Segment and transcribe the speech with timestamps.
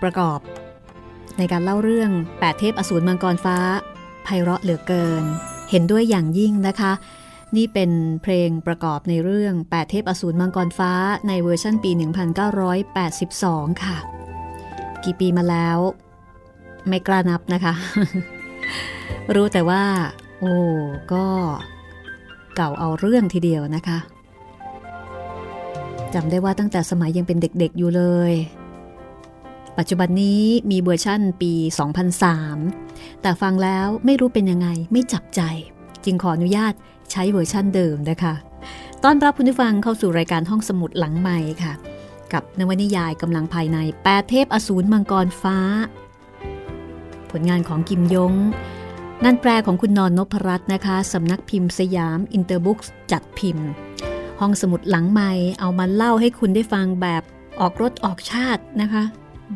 [0.04, 0.40] ประกอบ
[1.38, 3.58] ในการเล่าเรื่องแปดเทพอสูรมังกรฟ้า
[4.24, 5.24] ไพเราะเหลือเกิน
[5.70, 6.92] เห็นด้วยอย่างยิ่งนะคะ
[7.58, 7.92] นี่เป็น
[8.24, 10.92] เพลงประกอบในเรื่องแปดเทพอสูรมังกรฟ้า
[11.28, 11.92] ในเวอร์ชันปี
[13.08, 13.98] 1982 ค่ะ
[15.04, 15.78] กี่ปีมาแล้ว
[16.88, 17.74] ไม่กล้านับนะคะ
[19.36, 19.84] รู้แต่ว่า
[20.40, 20.56] โอ้
[21.14, 21.26] ก็
[22.56, 23.98] เก่าเอาเรื่องทีเดียวนะคะ
[26.14, 28.34] จำได้ว่าตั้งแต่สมัยยังเป็นเด็กๆอยู่เลย
[29.80, 31.54] ปัจจุบันนี้มีเวอร์ชั่นปี
[32.38, 35.42] 2003 แต่ฟังแล้วไม่รู้เป็นยังไงไม่จับใจ
[36.06, 36.74] จึงขออนุญาต
[37.12, 38.34] ใช้เวอร์ชั่นเดิมนะคะ
[39.04, 41.74] ต้อนรับคุณผู้ฟังเข้าสู่รายการห้องสมุดหลังใหม่ค่ะ
[42.34, 45.58] กับนวนิยายกำลังภายในแปดเทพอสูรมังกรฟ้า
[47.32, 48.34] ผลงานของกิมยง
[49.24, 52.80] นั่นแปลของคุณนอนนพรัตน์นะคะสำนักพิมพ์สยามอินเตอร์บุ๊ก
[53.12, 53.68] จัดพิมพ์
[54.40, 57.24] ห้องสมุดหลังใหม่เอามาเล่าให้คุณได้ฟังแบบ
[57.60, 59.06] ออกรถออกชาตินะคะ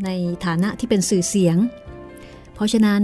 [0.06, 0.10] ใน
[0.46, 1.58] ฐานะที่เป็นสื่อเสียง
[2.54, 3.04] เพราะฉะนั้น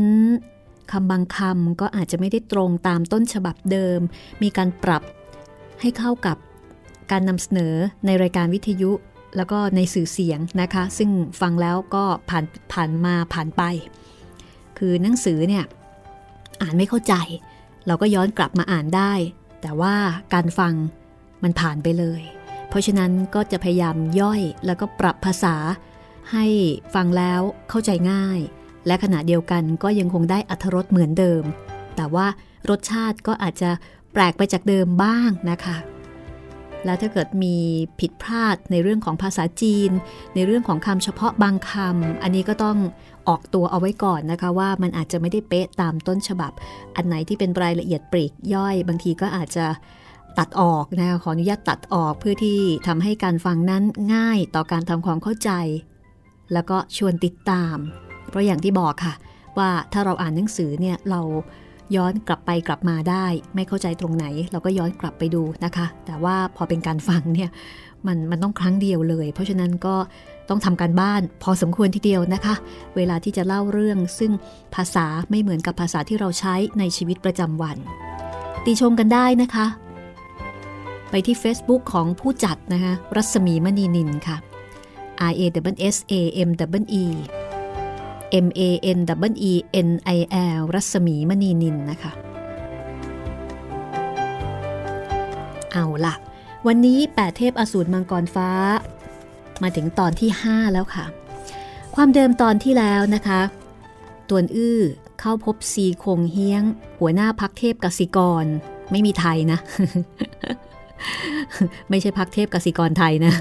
[0.92, 4.00] คำบางคำก็อาจจะไม่ได้ตรงตามต้นฉบับเดิม
[4.44, 5.04] มีการปรับ
[5.82, 6.38] ให้เข้ากับ
[7.12, 7.76] การนำเสนอ
[8.06, 8.92] ในรายการวิทยุ
[9.36, 11.10] แล้วก็ในสื่อเสียงนะคะ ซึ่ง
[11.42, 13.64] ฟังแล้วก็ผ่านผ่านมาผ่านไป
[14.78, 15.66] คือหนังสือเนี่ย
[16.62, 17.14] อ่านไม่เข้าใจ
[17.88, 19.14] เราก็ย้อนกลับมาอ่านได้
[19.62, 19.96] แต่ว่า
[20.34, 20.74] การฟัง
[21.44, 22.22] มันผ่านไปเลย
[22.70, 25.56] เพราะฉะนั้นก็จะพยายามย่อยแล้วก็ปรับภาษา
[26.32, 26.46] ให้
[26.96, 28.40] ฟังแล้วเข้าใจง่าย
[28.88, 31.44] และขณะเดียวกันก็ยังคงได้อัธรสเหมือนเดิม
[31.96, 32.28] แต่ว่า
[32.70, 33.70] รสชาติก็อาจจะ
[34.14, 35.78] แปลกไปจากเดิมบ้างนะคะ
[36.86, 37.56] แล้วถ้าเกิดมี
[38.00, 39.92] ผิดพลาดในเรื่องของภาษาจีน
[40.36, 42.78] ในเรื่องของคำเฉพาะบางคำอันนี้ก็ต้อง
[43.28, 46.52] ออกตัวเอาไว้ก่อนนะคะว่ามันอาจจะไม่ได้เป๊ะตามต้นฉบับ
[46.96, 49.66] อันไหนที่เป็นรายละเอียดปลีกย่อย บางทีก็อาจจะ
[50.38, 53.84] ตัดออกนะคะขออนุญาตตัดออกเพื่อที่ทำให้การฟังนั้น
[54.16, 55.52] ง่ายต่อการทำความเข้าใจ
[56.54, 57.78] แล้วก็ชวนติดตาม
[58.30, 59.14] เพราะอย่างที่บอกค่ะ
[59.58, 61.22] ว่าถ้าเราอ่านหนังสือเนี่ยเรา
[61.96, 63.26] ย้อนกลับไปกลับมาได้
[63.56, 67.50] ไม่เข้าใจตรงไหน เราก็ย้อนกลับไปดูนะคะ แต่ว่าพอเป็นการฟังเนี่ย
[68.08, 69.96] มันมันต้องครั้งเดียวเลย เพราะฉะนั้นก็
[70.50, 72.56] ต้องทำการบ้านพอสมควรทีเดียวนะคะ
[72.96, 74.32] เวลาที่จะเล่าเรื่องซึ่ง
[74.76, 77.78] ภาษาไม่เหมือนกับภาษาที่เราใช้ในชีวิตประจำวัน
[78.66, 79.68] ติชมกันได้นะคะ
[81.10, 84.38] ไปที่ Facebook ของผู้จัดนะคะรัศมีมณีนินค่ะ
[85.32, 85.42] R A
[85.74, 86.14] W S A
[86.48, 86.50] M
[86.82, 87.06] W E
[88.46, 88.62] M A
[88.98, 89.00] N
[89.32, 89.54] W E
[89.88, 90.20] N I
[90.58, 92.12] L รัศมีมณีนินนะคะ
[95.72, 96.16] เอาล่ะ
[96.68, 98.50] วันนี้แปดเทพอสูรมังกรฟ้า
[99.64, 101.06] มาถึงตอนที่ 5 แล้วค่ะ
[101.96, 103.42] ความเดิมตอนที่แล้วนะคะ
[104.30, 104.80] ตวนอื้อ
[105.20, 106.64] เข้าพบซีคงเฮียง
[107.00, 108.46] หัวหน้าพักเทพกสิกร
[108.92, 109.60] ไม่มีไทยนะ
[111.90, 113.34] ไม่ใช่พักเทพกสิกรไทยนะ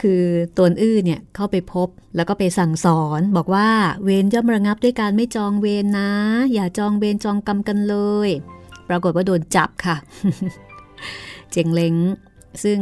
[0.00, 0.24] คือ
[0.56, 3.68] ตัวอื้อเนี่ยเข้าไปพบแล้วก็ไปสั่งสอน บอกว่า
[4.04, 6.10] เวรย่อมระงับด้วยการไม่จองเวรนนะ
[6.52, 7.96] อย่าจองเวรจองกรรมกันเล
[8.26, 8.28] ย
[8.88, 9.96] ปรากฏว่าโดนจับค่ะ
[11.50, 11.96] เจงเล้ง
[12.64, 12.80] ซึ่ง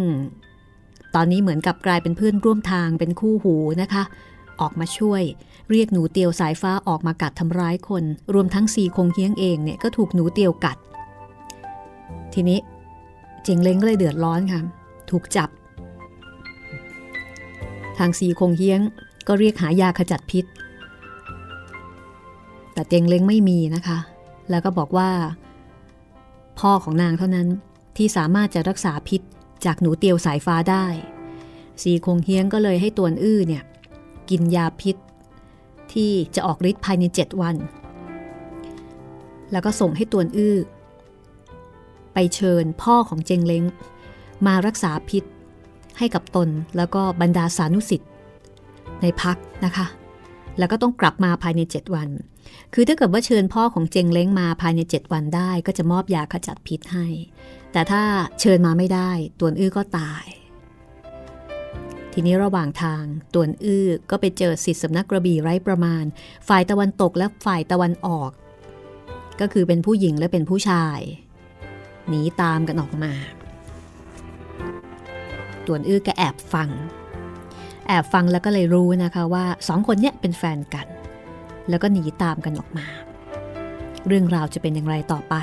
[1.14, 4.02] ตอนนี้เหมือนกับกลายเป็นเพื่อนร่วมทางเป็นคู่หูนะคะ
[4.60, 5.22] ออกมาช่วย
[5.70, 8.04] เรียกหนูเตียวสายฟ้าออกมากัดทำร้ายคน
[8.34, 10.76] รวมทั้งซีคงเฮียงเองเนี่ยก็ถูกหนูเตียวกัด
[12.34, 12.58] ทีนี้
[13.44, 14.60] เจงเล้งก็เลยเดือดร้อนค่ะ
[15.10, 15.48] ถูกจับ
[18.00, 18.80] ทางซีคงเฮียง
[19.26, 20.44] ก็เรียกหายาขจัดพิษ
[22.72, 23.98] แต่เจงเล้งไม่มีนะคะ
[24.50, 25.10] แล้วก็บอกว่า
[26.60, 27.48] พ่อของนางเท่านั้น
[27.96, 29.20] ที่สามารถจะรักษาพิษ
[29.64, 30.86] จากหนูเตียวสายฟ้าได้
[31.82, 33.62] สีคงเฮียงก็เลยให้ตวนอื้อเนี่ย
[34.30, 34.96] กินยาพิษ
[35.92, 37.56] ที่จะออกฤทธิ์ภายใน 7 วัน
[39.52, 40.56] แล้วก็ส่งให้ตวนอื้อ
[42.14, 43.64] ไปเชิญพ่อของเจงเล้ง
[44.46, 45.24] มารักษาพิษ
[46.00, 48.10] ให้กับตนแล้วก็บรรดาสานุสิทธิ์
[49.02, 49.86] ในพักนะคะ
[50.58, 52.08] แล้วก็ต้องกลับมาภายใน 7 วัน
[52.74, 57.06] คือถ้าเกิดว่าเชิญพ่อของเจงเล้งมาภายใน 7 วันได้ ก็จะมอบยาขจัดพิษให้
[57.72, 58.02] แต่ถ้า
[58.40, 59.10] เชิญมาไม่ได้
[59.40, 60.24] ตวนอื้อก็ตาย
[62.12, 63.02] ทีนี้ระหว่างทาง
[63.34, 66.04] ตวนอื้อก็ไปเจอสิทธิสำนักกระบี่ไร้ประมาณ
[66.48, 68.30] ฝ่ายตะวันตกและฝ่ายตะวันออก
[69.40, 71.00] ก็คือเป็นผู้หญิงและเป็นผู้ชาย
[72.08, 73.12] หนีตามกันออกมา
[75.66, 76.70] ตวนอื้อก็แอบฟัง
[77.88, 80.86] แอบฟังแล้วก็เลยรู้นะคะว่าสองคนเนี้ยเป็นแฟนกัน
[81.68, 82.86] แล้วก็หนีตามกันออกมา
[84.06, 85.34] เรื่องราวจะเป็นอย่างไรต่อไป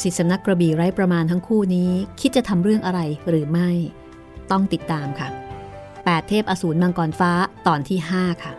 [0.00, 3.70] สิทธิสำนักกระบี่ไร้ประมาณทั้งคู่นี้ คิดจะทำเรื่องอะไรหรือไม่
[4.50, 5.28] ต้องติดตามค่ะ
[5.78, 7.32] 8 เทพอสูรมังกรฟ้า
[7.66, 8.52] ตอนที่ 5 ค่ะ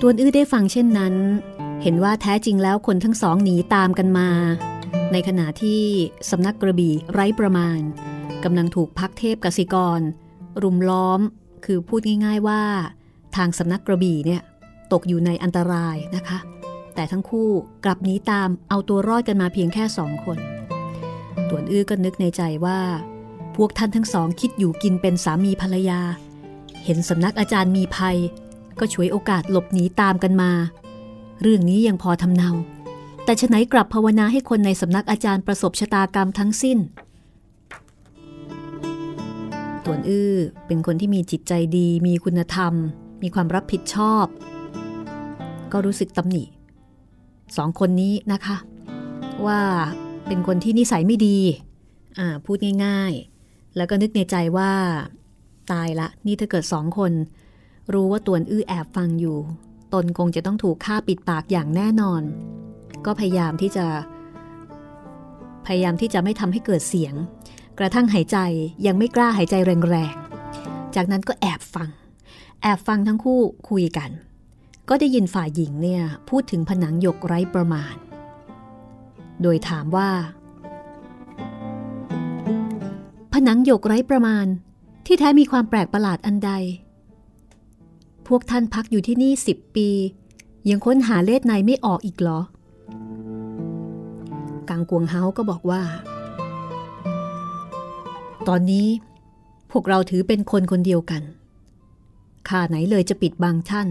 [0.00, 1.14] ตวนอื้อได้ฟังเช่นนั้น
[1.82, 4.28] เห็นว่าแท้จริงแล้วคนทั้งสองหนีตามกันมา
[5.12, 5.82] ในขณะที่
[6.30, 7.80] สำนักกระบี่ไร้ประมาณ
[8.44, 10.00] กำลังถูกพักเทพกสิกร
[10.62, 11.20] รุมล้อม
[11.64, 12.62] คือพูดง่ายๆว่า
[13.36, 14.42] ทางสำนักกระบี่เนี่ย
[14.92, 16.38] ตกอยู่ในอันตรายนะคะ
[16.94, 17.48] แต่ทั้งคู่
[17.84, 20.38] กลับหนีตามเอาตัวรอดกันมาเพียงแค่สองคน
[21.48, 22.80] ตวนอื้อก็นึกในใจว่า
[23.56, 26.00] พวกท่านทั้งสองคิดอยู่กินเป็นสามีภรรยา
[26.84, 28.18] เห็นสำนักอาจารย์มีภัย
[28.80, 30.50] ก็ช่วยโอกาสหลบหนีตามกันมา
[31.42, 32.50] เรื่องนี้ยังพอทำเนา
[33.24, 36.78] แต่ฉะไหนกลับภาวนาให้คนในสำนักอาจารย์ประสบชะตากรรมทั้งสิ้น
[39.84, 40.34] ตวนอื้อ
[40.66, 42.72] เป็นคนที่มีจิตใจดี มีคุณธรรม
[43.22, 44.26] มีความรับผิดชอบ
[45.72, 46.44] ก็รู้สึกตำหนิ
[47.56, 48.56] สองคนนี้นะคะ
[49.46, 49.60] ว่า
[50.26, 51.38] เป็นคนที่นิสัยไม่ดี
[52.44, 53.12] พูดง่าย
[53.44, 54.72] ๆ แล้วก็นึกในใจว่า
[55.72, 57.12] ตายละ นี่ถ้าเกิดสองคน
[57.92, 59.38] รู้ว่าตวนอื้อแอบฟังอยู่
[59.94, 62.22] ตนคงจะต้องถูกฆ่าปิดปากอย่างแน่นอน
[63.04, 63.86] ก็พยายามที่จะ
[65.66, 67.14] พยายามที่จะไม่ทำให้เกิดเสียง
[67.78, 68.38] กระทั่งหายใจ
[68.86, 69.54] ยังไม่กล้าหายใจ
[69.90, 71.88] แรงๆ จากนั้นก็แอบฟัง
[72.62, 74.10] แอบฟังทั้งคู่คุยกัน
[74.88, 77.94] ก็ได้ยินฝ่ายหญิงเนี่ยพูดถึงผนังหยกไร้ประมาณ
[79.42, 80.10] โดยถามว่า
[83.32, 84.46] ผนังหยกไร้ประมาณ
[85.06, 86.52] ที่แท้มีความแปลกประหลาดอันใด
[88.28, 89.88] พวกท่านพักอยู่ที่นี่สิบปี
[90.68, 92.40] ยังค้นหาเลขในไม่ออกอีกเหรอ
[94.68, 95.82] กังกวงเฮาก็บอกว่า
[98.48, 98.86] ตอนนี้
[99.70, 101.22] พวกเราถือเป็นคนคนเดียวกัน
[102.48, 103.88] ข้าไหนเลยจะปิดบังท่าน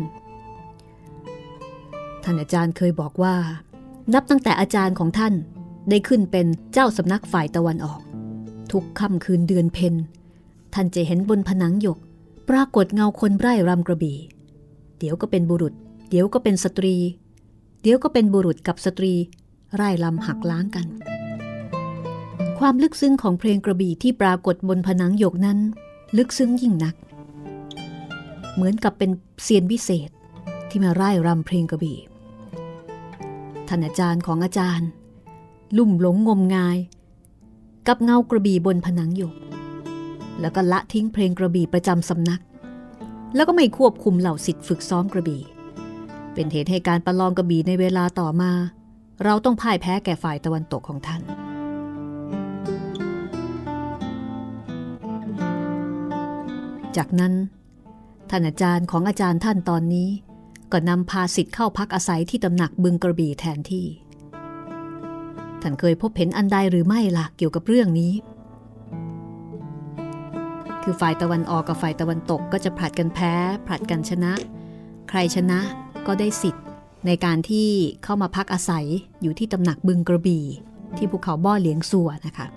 [2.24, 3.36] ท่านอาจารย์เคยบอกว่า
[4.14, 5.34] นับตั้งแต่อาจารย์ของท่าน
[5.90, 8.02] ได้ขึ้นเป็นเจ้าสำนักฝ่ายตะวันออก
[8.72, 9.96] ทุกค่ำคืนเดือนเพ็ญ
[10.74, 11.98] ท่านจะเห็นบนผนังหยก
[12.50, 14.18] ปรากฏเงาคนร่ายรำกระบี่
[15.00, 15.74] เดี๋ยวก็เป็นบุรุษ
[16.10, 16.96] เดี๋ยวก็เป็นสตรี
[17.82, 19.14] เดี๋ยวก็เป็นบุรุษกับสตรี
[19.76, 20.88] ร่ายรำหักล้างกัน
[22.60, 25.60] ความลึกซึ้งของเพลงกระบี่ที่ปรากฏบนผนังหยกนั้น
[26.18, 26.96] ลึกซึ้งยิ่งนัก
[28.54, 29.12] เหมือนกับเป็น
[29.44, 30.10] เซียนวิเศษ
[30.70, 31.98] ที่มาไร้รำเพลงกระบี่
[33.68, 34.90] ท่านอาจารย์ของอาจารย์
[35.78, 36.78] ลุ่มหลงงมงาย
[37.88, 39.36] กับเงากระบี่บนผนังหยก
[40.42, 42.42] แล้วก็ละทิ้งเพลงกระบี่ประจำสำนัก
[43.36, 45.42] แล้วก็ไม่ควบคุมเหล่าสิทธิ์ฝึกซ้อมกระบี่
[46.34, 48.52] เป็นเหตุให้การประลองกระบี่ในเวลาต่อมา
[49.24, 51.22] เราต้องพ่ายแพ้แก่ฝ่ายตะวันตกของท่าน
[56.98, 57.34] จากนั้น
[58.30, 60.10] ท่านอาจารย์ของอาจารย์ท่านตอนนี้
[60.72, 63.86] ก็นำพาสิทธิ์เข้าพักอาศัยที่ตำหนักบึงกระบี่แทนที่
[65.62, 68.12] ท่านเคยพบเห็นอันใดหรือไม่ล่ะเกี่ยวกับเรื่องนี้
[70.90, 73.34] คือฝ่ายตะวันออกกับฝ่ายตะวันตกก็จะผลัดกันแพ้
[73.68, 74.34] ผลัดกันชนะ
[75.10, 75.60] ใครชนะ
[76.08, 76.66] ก็ได้สิทธิ์
[77.06, 77.70] ในการที่
[78.04, 78.86] เข้ามาพักอาศัย
[79.22, 80.46] อยู่ที่ตำหนักบึงกระบี่
[80.98, 82.48] ที่ภูเขาบ่อเหลียงสัวนะคะ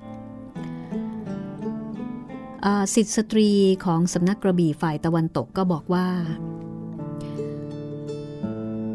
[2.94, 3.50] สิทธิสตรี
[3.84, 6.06] ของสำนักกระบี่ฝ่ายตะวันตกก็บอกว่า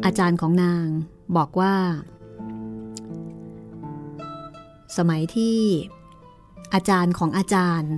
[0.04, 0.86] อาจารย์ของนาง
[1.36, 1.74] บอกว่า
[4.96, 5.58] สมัยที่
[6.74, 7.94] อาจารย์ของอาจารย์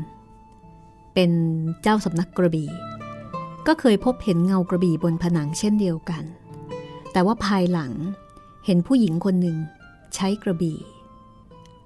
[1.20, 1.36] เป็น
[1.82, 2.70] เจ้าสำนักกระบี่
[3.66, 6.24] ก็เคยพบเห็นเงากระบี่บนผนังเช่นเดียวกัน
[7.12, 7.92] แต่ว่าภายหลัง
[8.66, 9.56] เห็นผู้หญิงคนหนึ่ง
[10.14, 10.78] ใช้กระบี่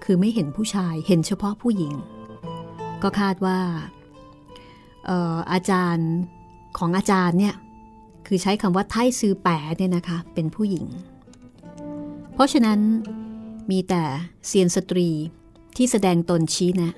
[0.04, 1.94] คือไม่เห็นผู้ชายเห็นเฉพาะผู้หญิง
[3.02, 3.58] ก็คาดว่า
[5.08, 5.10] อ
[5.52, 6.10] อาจารย์
[6.78, 7.54] ของอาจารย์เนี่ย
[8.26, 10.86] คือใช้คำว่าไท่ซือแปะเนี่ยนะคะเป็นผู้หญิง
[12.34, 12.80] เพราะฉะนั้น
[13.70, 14.02] มีแต่
[14.46, 15.08] เซียนสตรี
[15.76, 16.92] ที่แสดงตนชี้นะ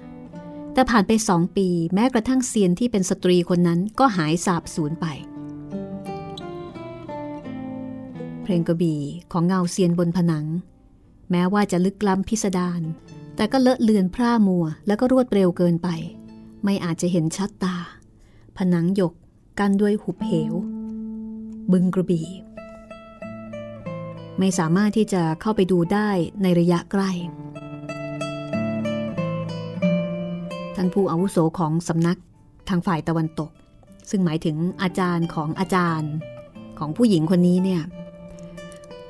[0.75, 5.07] แต่ผ่านไปสองปีแม้กระทั่งเซียนที่เป็นสตรีคนนั้นก็หายสาบสูญไป
[8.43, 9.01] เพลงกระบี่
[9.33, 10.47] ของเงาเซียนบนผนัง
[11.31, 12.81] แม้ว่าจะลึกล้ำพิสดาร
[13.37, 15.89] แต่ก็เลอะเลือนพร่ามัว แล้วก็รวดเร็วเกินไป
[16.65, 17.77] ไม่อาจจะเห็นชัดตา
[18.57, 19.15] ผนังหยก
[19.61, 20.55] กันด้วยหุบเหว
[21.73, 22.29] บึงกระบี่
[24.39, 26.11] ไม่สามารถที่จะเข้าไปดูได้
[26.43, 27.11] ในระยะใกล้
[30.77, 32.19] ท่านผู้อาวุโสของสำนัก
[32.69, 33.51] ทางฝ่ายตะวันตก
[34.11, 36.13] ซึ่งหมายถึงอาจารย์ของอาจารย์
[36.79, 37.83] ของผู้หญิงคนนี้เนี่ย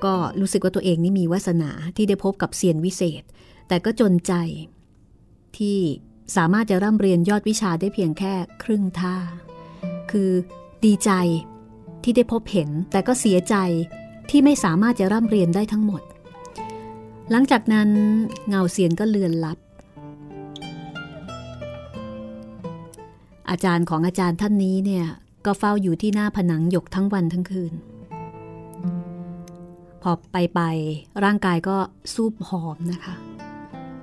[0.04, 3.22] ก็รู้สึกว่าตัวเองนี่มีวาสนาที่ได้พบกับเซียนวิเศษ
[3.68, 4.32] แต่ก็จนใจ
[5.56, 5.78] ที่
[6.36, 9.16] สามารถจะร่ำเรียนยอดวิชาได้เพียงแค่ครึ่งท่า
[10.10, 10.30] คือ
[10.84, 11.10] ดีใจ
[12.02, 13.56] ที่ได้พบเห็น แต่ก็เสียใจ
[14.30, 16.02] ที่ไม่สามารถจะร่ำเรียนได้ทั้งหมด
[17.30, 17.88] หลังจากนั้น
[18.48, 19.58] เงาเซียนก็เลือนลับ
[23.50, 25.06] อาจารย์ของอาจารย์ท่านนี้เนี่ย
[25.46, 27.72] ก็เฝ้าอยู่ที่หน้าผนังหยกทั้งวันทั้งคืน
[30.02, 30.60] พอไปไป
[31.24, 31.76] ร่างกายก็
[32.14, 33.14] สูบหอมนะคะ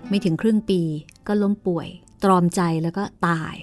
[0.10, 0.82] ไม่ถึงครึ่งปี
[1.28, 1.88] ก็ล้มป่วย
[2.24, 3.56] ตรอมใจแล้วก็ตาย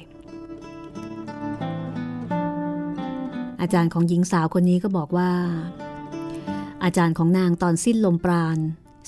[3.61, 5.31] อาจารย์ของหญิงสาวคนนี้ก็บอกว่า
[6.85, 8.59] อาจารย์ของนางตอนสิ้นลมปราณ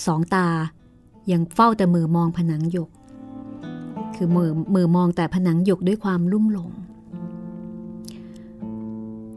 [0.07, 0.49] สองตา
[1.33, 2.91] ยังเฝ้าแต่มือมองผนังหยก
[4.23, 6.71] คือมือมือมองแต่ผนังหยกด้วยความลุ่มหลง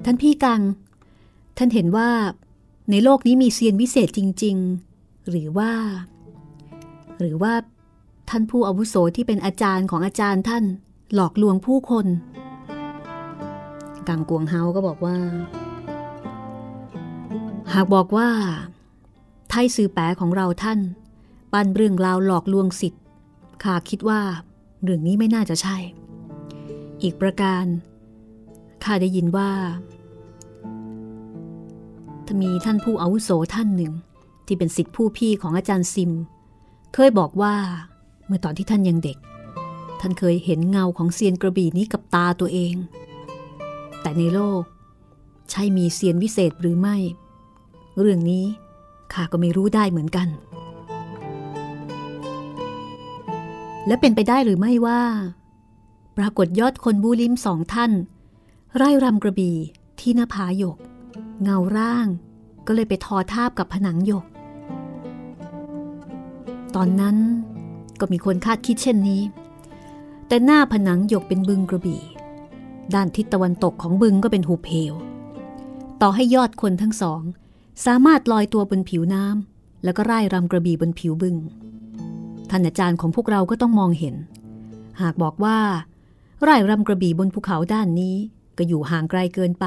[0.05, 0.61] ท่านพี่กัง
[1.57, 2.09] ท่านเห็นว่า
[2.91, 4.55] ในโลกนี้มีเซียนวิเศษจริง
[4.93, 5.71] ๆ หรือว่า
[7.19, 7.53] หรือว่า
[8.29, 10.63] ท่านผู้อาวุโสที่เป็นอาจารย์ของอาจารย์ท่าน
[11.13, 12.07] หลอกลวงผู้คน
[14.07, 15.17] กังกวงเฮาก็บอกว่า
[17.73, 18.29] หากบอกว่า
[19.49, 20.79] ไทยสื่อแปของเราท่าน
[21.53, 23.01] ปั้นเรื่องราวหลอกลวงสิทธิ์
[23.63, 24.21] ข้าคิดว่า
[24.83, 25.77] เรื่องนี้ไม่น่าจะใช่
[27.01, 27.65] อีกประการ
[28.83, 29.51] ข้าได้ยินว่า
[32.25, 33.93] ถ้ามีท่านผู้อาวุโสท่านหนึ่ง
[34.45, 36.11] ที่เป็นสิทธิผู้พี่ของอาจารย์ซิม
[36.93, 37.55] เคยบอกว่า
[38.25, 39.17] เมื่อตอนที่ท่านยังเด็ก
[39.99, 42.75] ท่านเคยเห็นเงาของเซียนกระบี่นี้กับตาตัวเอง
[44.01, 44.63] แต่ในโลก
[45.49, 46.97] ใช่มีเซียนวิเศษหรือไม่
[47.99, 48.45] เรื่องนี้
[49.13, 50.27] ข้าก็ไม่รู้ได้เหมือนกัน
[53.87, 55.01] และเป็นไปได้หรือไม่ว่า
[56.17, 57.91] ปรากฏยอดคนบูลิมสองท่าน
[58.75, 59.57] ไร่รำกระบี่
[59.99, 60.77] ที่หน้าผาหยก
[61.41, 62.07] เงาร่าง
[62.67, 64.25] ก็เลยไปทอทาบกับผนังหยก
[66.75, 67.17] ตอนนั้น
[67.99, 69.21] ก็มีคนคาดคิดเช่นนี้
[70.27, 72.01] แต่หน้าผนังหยกเป็นบึงกระบี่
[72.93, 74.93] ด้านทิศตะวันตกของบึงก็เป็นหุบเหว
[76.01, 77.21] ต่อให้ยอดคนทั้งสอง
[77.85, 81.35] สามารถลอยตัวบนผิวน้ำแล้วก็ไร่รำกระบี่บนผิวบึง
[82.55, 84.15] ท่านอาจารย์ของพวกเราก็ต้องมองเห็น
[85.01, 85.59] หากบอกว่า
[86.41, 88.15] ไร่รำกระบี่บนภูเขาด้านนี้
[88.57, 89.65] ก็อยู่ห่างไกลเกินไป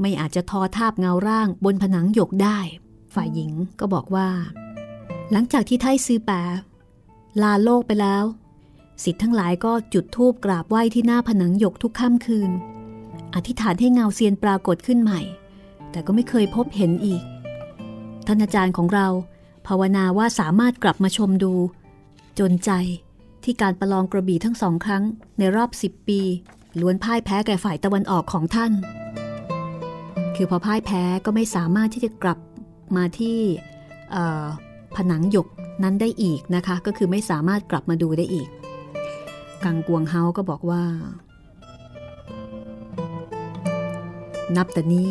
[0.00, 2.58] ไม่อาจจะทอทาบเงาร่างบนผนังหยกได้
[3.14, 4.28] ฝ่ายหญิงก็บอกว่า
[5.32, 6.30] หลังจากที่ไทซื้อแป
[7.42, 8.24] ลาโลกไปแล้ว
[9.04, 12.50] สิทธิ์ทั้งหลายก็จุดธูปกราบไหว้ที่หน้าผนังหยกทุกค่ำคืน
[13.34, 15.20] อธิษฐานให้เงาเซียนปรากฏขึ้นใหม่
[15.90, 17.22] แต่ก็ไม่เคยพบเห็นอีก
[18.26, 19.06] ท่านอาจารย์ของเรา
[19.66, 21.54] ภาวนาว่าสามารถกลับมาชมดู
[22.38, 22.70] จนใจ
[23.44, 25.02] ที่การประลองกระบี่ทั้งสองครั้ง
[25.38, 26.20] ในรอบสิบปี
[26.80, 28.72] ล้วนพ่ายแพ้แก่ฝ่ายตะวันออกของท่าน
[30.36, 32.38] คือพอพ่ายแพ้ก็ไม่สามารถที่จะกลับ
[32.96, 33.38] มาที่
[34.96, 35.48] ผนังหยก
[35.82, 38.48] นั้นได้อีกนะคะ ก็คือไม่สามารถกลับมาดูได้อีก
[39.64, 40.82] กังกวงเฮาก็บอกว่า
[44.56, 45.08] นับแต่นี้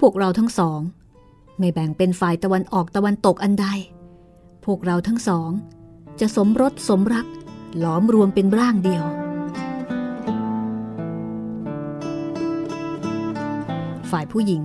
[0.00, 0.80] พวกเราทั้งสอง
[1.58, 3.66] ไม่แบ่งเป็นฝ่ายตะวันออกตะวันตกอันใด
[4.64, 5.50] พวกเราทั้งสอง
[6.20, 7.26] จะสมรสสมรัก
[7.78, 9.04] หลอมรวมเป็นร่างเดียว
[14.10, 14.64] ฝ่ายผู้หญิง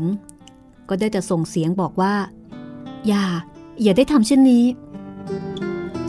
[0.90, 2.14] ก็ได้แต่ส่งเสียงบอกว่า
[3.08, 3.24] อย่า
[3.82, 4.66] อย่าได้ทำเช่นนี้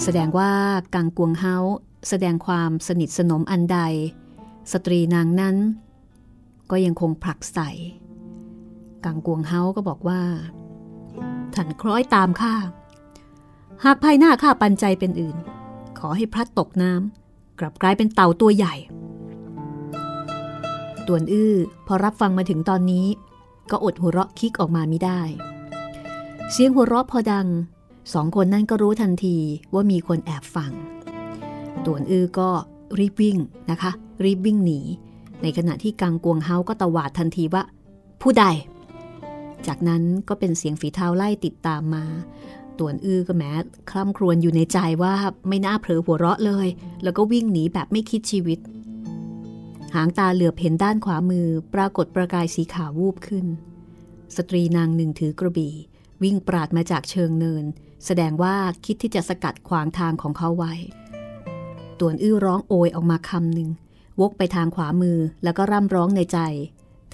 [0.02, 0.50] แสดงว่า
[0.94, 1.56] กังกวงเฮา
[2.08, 3.78] แสดงความสนิทสนมอันใด
[4.72, 5.56] สตรีนางนั้น
[6.70, 7.70] ก็ยังคงผลักใส่
[9.04, 10.22] กังกวงเฮาก็บอกว่า
[11.54, 12.54] ท่านคล้อยตามข้า
[13.84, 15.36] หากภายหน้าข้าปันใจเป็นอื่น
[15.98, 18.74] ขอให้พลัดตกน้ำกลับกลายเป็นเต่าตัวใหญ่
[21.06, 21.54] ตวนอื้อ
[21.86, 23.06] พอรับฟังมาถึงตอนนี้
[23.70, 25.20] ก็อดหัวเราะคิกออกมาไม่ได้
[26.52, 27.46] เสียงหัวเราะพอดัง
[28.12, 29.36] สองคนนั่นก็รู้ทันที
[29.74, 30.72] ว่ามีคนแอบฟัง
[31.84, 32.50] ตวนอื้อก็
[32.98, 33.36] รีบวิ่ง
[33.70, 33.90] นะคะ
[34.24, 34.80] รีบวิ่งหนี
[35.42, 37.62] ในขณะที่กังกวงเฮาก็ตวาดทันทีว่า
[38.22, 38.44] ผู้ใด
[39.66, 42.04] จากนั้นก็เป็นเสียงฝีเท้าไล่ติดตามมา
[42.82, 43.52] ตวนอื้อก็แม้
[43.90, 45.14] คล่ำครวญอยู่ในใจว่า
[45.48, 46.68] ไม่น่าเผลอหัวเราะเลย
[47.02, 48.58] แล้วก็วิ่งหนีแบบไม่คิดชีวิต
[49.94, 53.46] หางตาเหลือบเห็นด้านขวามือปรากฏประกายสีขาววูบขึ้น
[54.36, 55.74] สตรีนางหนึ่งถือกระบี่
[56.22, 57.64] วิ่งปราดมาจากเชิงเนิน
[58.06, 60.74] แสดงว่าคิดที่จะสกัดขวางทางของเขาไว้
[62.00, 63.68] ตวนอื้อร้องโอยออกมาคำหนึ่ง
[64.20, 66.38] วกไปทางขวามือแล้วก็ร่ำร้องในใจ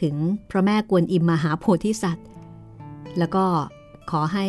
[0.01, 0.15] ถึง
[0.51, 2.27] พระแม่กวนอิมมหาโพธิสัตว์
[3.19, 3.45] แล้วก็
[4.11, 4.47] ขอให้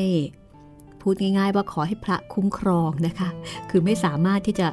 [1.02, 3.30] พูดง่ายๆ ว่าขอให้พระคุ้มครองนะคะ
[3.70, 4.68] คือไม่สามารถที่จะ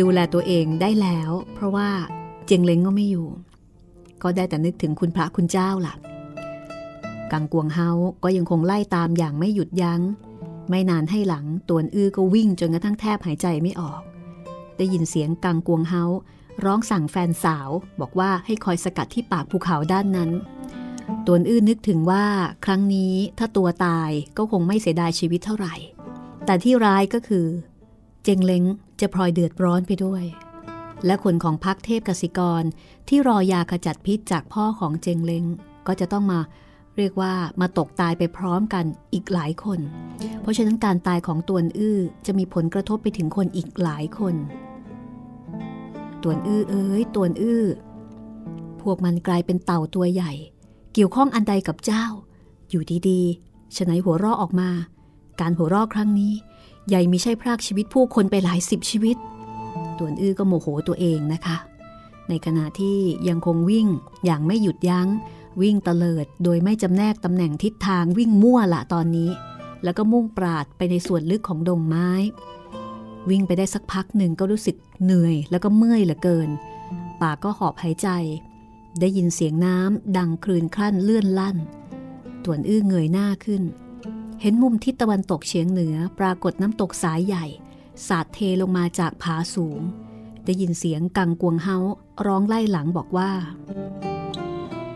[0.00, 1.88] ดูแลตัวเองได้แล้ว เพราะว่า
[2.46, 3.28] เจงเล้งก็ไม่อยู่
[4.22, 5.94] ก็ได้แต่นึกถึงคุณพระคุณเจ้าล่ะ
[7.32, 7.90] กังกวงเฮา
[8.24, 10.00] ก็ยังคงไล่ตามอย่างไม่หยุดยัง้ง
[10.70, 14.00] ไม่นานให้หลังตวนอื้อก็วิ่งจนกระทั่งแทบหายใจไม่ออก
[14.76, 16.04] ได้ยินเสียงกังกวงเฮา
[16.64, 17.68] ร้องสั่งแฟนสาว
[18.00, 20.30] บอกว่าให้คอยสกัดที่ปากภูเขาด้านนั้น
[21.26, 22.24] ตวนอื้อนึกถึงว่า
[22.64, 25.74] ครั้งนี้ถ้าตัวตายก็คงไม่เสียดายชีวิตเท่าไหร่
[26.46, 27.46] แต่ที่ร้ายก็คือ
[28.24, 28.64] เจงเล้ง
[29.00, 30.24] จะพลอยเดือดร้อนไปด้วย
[31.06, 32.62] และคนของพักเทพกสิกร
[33.08, 35.44] ที่รอยาขจัดพิษจากพ่อของเจงเล้ง
[35.86, 36.40] ก็จะต้องมา
[36.96, 39.80] เรียกว่ามาตกตายไปพร้อมกันอีกหลายคน
[40.40, 44.34] เพราะฉะนั้นการตายของตวนอื้อจะมีผลกระทบไปถึงคนอีกหลายคน
[46.22, 47.64] ตวนอื้อเอ้ยตวนอื้อ
[48.82, 50.32] พวกมันกลายเป็นเต่าตัวใหญ่
[50.98, 52.04] เกี่ยวข้องอันใดกับเจ้า
[52.70, 54.70] อยู่ดีๆฉนัยหัวเราะออกมา
[55.40, 56.32] การหัวเราะครั้งนี้
[56.88, 59.16] ใหญ่ไม่ใช่พรากชีวิตผู้คนไปหลายสิบชีวิต
[59.98, 61.56] ตวนอื้อก็โมโหตัวเองนะคะ
[62.28, 63.86] ในขณะที่ยังคงวิ่ง
[64.24, 65.08] อย่างไม่หยุดยัง้ง
[65.62, 69.30] วิ่งตะเลิดโดยไม่จำแนกตำแหน่งทิศทางวิ่งมั่วละตอนนี้
[69.84, 72.10] แล้วก็มุ่งปราดไปในส่วนลึกของดงไม้
[73.30, 76.48] วิ่งไปได้สักพักหนึ่งก็รู้สึกเหนื่อยแล้วก็เมื่อยเหลือเกิน
[77.22, 78.08] ปากก็หอบหายใจ
[79.00, 81.56] ได้ยินเสียงน้ำดังคลื่นคลั่นเลื่อนลั่น
[82.44, 83.62] ต่วนอื้อเงยหน้าขึ้น
[84.40, 87.44] เห็นมุมทิศตะวันตกเฉียงเหนือปรากฏน้ำตกสายใหญ่
[88.06, 89.80] สาดเทลงมาจากผาสูง
[90.44, 91.76] ได้ยินเสียงกังกวงเฮา
[92.26, 93.30] ร้องไล่หลังบอกว่า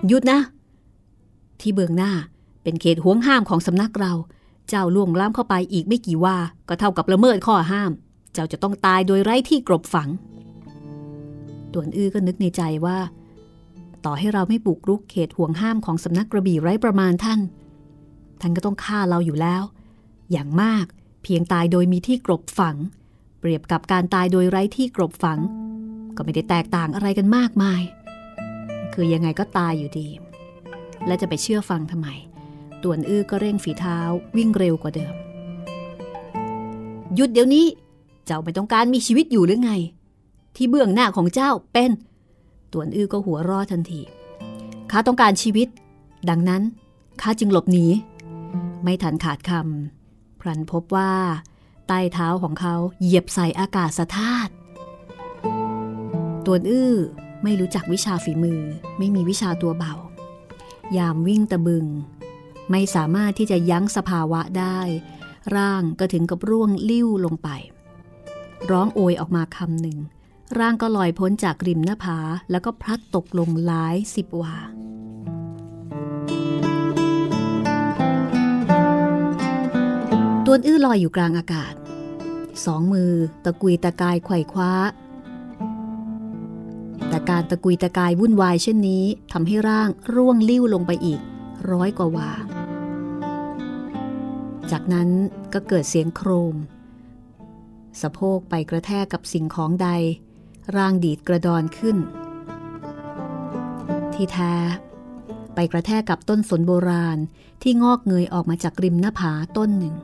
[0.06, 0.40] หยุดนะ
[1.60, 2.12] ที่เบื้องหน้า
[2.62, 4.12] เป็นเขตห่วงห้ามของสำนักเรา
[4.68, 6.36] เจ้าล่วงล้ำเข้าไปอีกไม่กี่ว่า
[6.68, 7.90] ก็เท่ากับละเมิดข้อห้าม
[8.32, 10.08] เจ้าจะต้องตายโดยไร้ที่กรบฝัง
[11.72, 12.98] ต่วนอื้อก็นึกในใจว่า
[14.04, 17.40] ต่อให้เราไม่บุกรุกเขตห่วงห้ามของสำนักกระบี่ไร้ประมาณท่าน
[18.40, 19.62] ท่านก็ต้องฆ่าเราอยู่แล้ว
[20.32, 20.86] อย่างมาก
[21.22, 22.76] เพียงตายโดยมีที่กรบฝัง
[23.40, 25.38] เปรียบกับการตายโดยไร้ที่กรบฝัง
[26.16, 27.82] ก็ไม่ได้แตกต่างอะไรกันมากมาย
[28.94, 30.08] คือยังไงก็ตายอยู่ดี
[31.06, 32.08] และจะไปเชื่อฟังทำไม
[32.82, 33.98] ตวนอื้อก็เร่งฝีเท้า
[34.36, 35.14] วิ่งเร็วกว่าเดิม
[37.14, 37.66] หยุดเดี๋ยวนี้
[38.26, 39.72] เจ้าไม่ต้องการมีชีวิตอยู่หรือไง
[40.56, 41.90] ที่เบื้องหน้าของเจ้าเป็น
[42.72, 44.00] ตวนอื้อก็หัวรอดทันที
[44.90, 45.68] ข้าต้องการชีวิต
[46.28, 46.62] ดังนั้น
[47.20, 47.86] ข้าจึงหลบหนี
[48.82, 51.12] ไม่ทันขาดคำพรันพบว่า
[51.88, 54.52] ใต้เท้าของเขาเหยียบใส่อากาศธาตุ
[56.46, 56.94] ตวนอื้อ
[57.42, 58.60] ไม่รู้จักวิชาฝีมือ
[58.98, 59.94] ไม่มีวิชาตัวเบา
[60.96, 61.86] ยามวิ่งตะบึง
[62.70, 64.78] ไม่สามารถที่จะยั้งสภาวะได้
[65.56, 67.48] ร่างก็ถึงกับร่วงลิ้วลงไป
[68.70, 69.98] ร้องโอยออกมาคำหนึ่ง
[70.58, 72.18] ร่างก็ลอยพ้นจากริมหน้าผา
[72.50, 74.56] แล้วก็พลัดตกลงหลายสิบวา
[80.46, 81.74] ตัวอื้อลอยอยู่กลางอากาศ
[82.64, 83.12] สองมือ
[83.44, 84.72] ตะกุยตะกายไขว่คว้า
[87.08, 91.20] แต่การตะกุยตะกายวุ่นวายเช่นนี้ทำให้ร่างร่วงลิ้วลงไปอีก
[91.70, 92.30] ร้อยกว่าวา
[94.70, 95.08] จากนั้น
[95.52, 96.54] ก็เกิดเสียงโครม
[98.00, 99.88] สะโพกไปกระแทกกับสิ่งของใด
[100.76, 101.96] ร่างดีดกระดอนขึ้น
[104.14, 104.54] ที่แท้
[105.54, 107.18] ไปกระแทกกับต้นสนโบราณ
[107.62, 109.94] ที่งอกเงยออกมาจากริมหน้าผาต้นหนึ่ง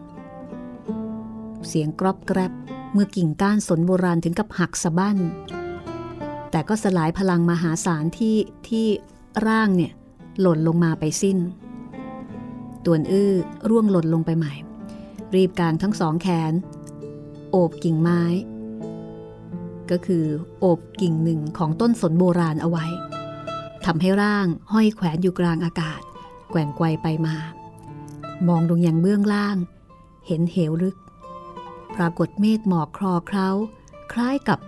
[1.69, 2.53] เสียงกรอบแกรบ
[2.93, 5.19] เมื่อกิ่งก้านสนโบราณถึงกับหักสะบั้น
[6.51, 8.37] แต่ก็สลายพลังมหาศาลที่
[8.69, 8.87] ที่
[9.47, 9.93] ร่างเนี่ย
[10.41, 11.39] หล่นลงมาไปสิ้น
[12.85, 13.33] ตวนอื้อ
[13.69, 14.55] ร่วงหล่นลงไปใหม่
[15.35, 16.53] รีบกางทั้งสองแขน
[17.51, 18.23] โอบกิ่งไม้
[19.91, 20.25] ก็คือ
[20.59, 22.87] โอบกิ่งหนึ่งของต้นสนโบราณเอาไว้
[23.85, 26.01] ทำให้ร่างห้อยแขวนอยู่กลางอากาศ
[26.51, 27.37] แกว่งไกวไปมา
[28.49, 29.57] มองลงยังเบื้องล่าง
[30.27, 30.97] เห็นเหวลึก
[31.97, 33.49] ปรากฏเมฆหมอกคลอเคล้า
[34.13, 34.59] คล้ายกับ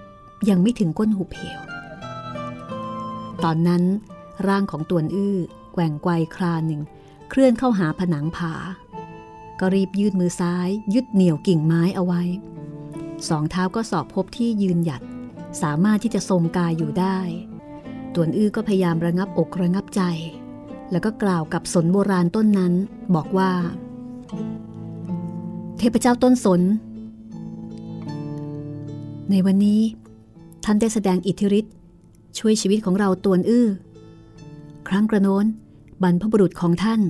[0.48, 1.60] ยังไม่ถึงก้นหุบเหว
[3.44, 3.82] ตอนนั้น
[4.48, 5.36] ร่างของตวนอื้อ
[5.72, 6.80] แกว่งไกวคลาหนึ่ง
[7.30, 8.52] เคลื่อนเข้าหาผนังผา
[9.60, 12.22] ก็รีบยืดมือซ้าย ยึดเหนี่ยวกิ่งไม้เอาไว้
[13.28, 15.02] สองเท้าก็สอบพบที่ยืนหยัด
[15.62, 17.18] สามารถที่จะทรงกายอยู่ได้
[18.14, 20.02] ตวนอื้อก็พยายามระงับอกระงับใจ
[20.90, 22.72] แล้วก็กล่าวกับสนโบราณต้นนั้น
[23.14, 23.52] บอกว่า
[25.78, 26.60] เทพเจ้าต้นสน
[29.30, 29.80] ในวันนี้
[30.64, 31.74] ท่านได้แสดงอิทธิฤทธิ์
[32.38, 33.68] ช่วยชีวิตของเราตวนอื้อ
[34.88, 35.46] ครั้งกระโน้น
[36.02, 37.00] บรรพบุรุษของท่าน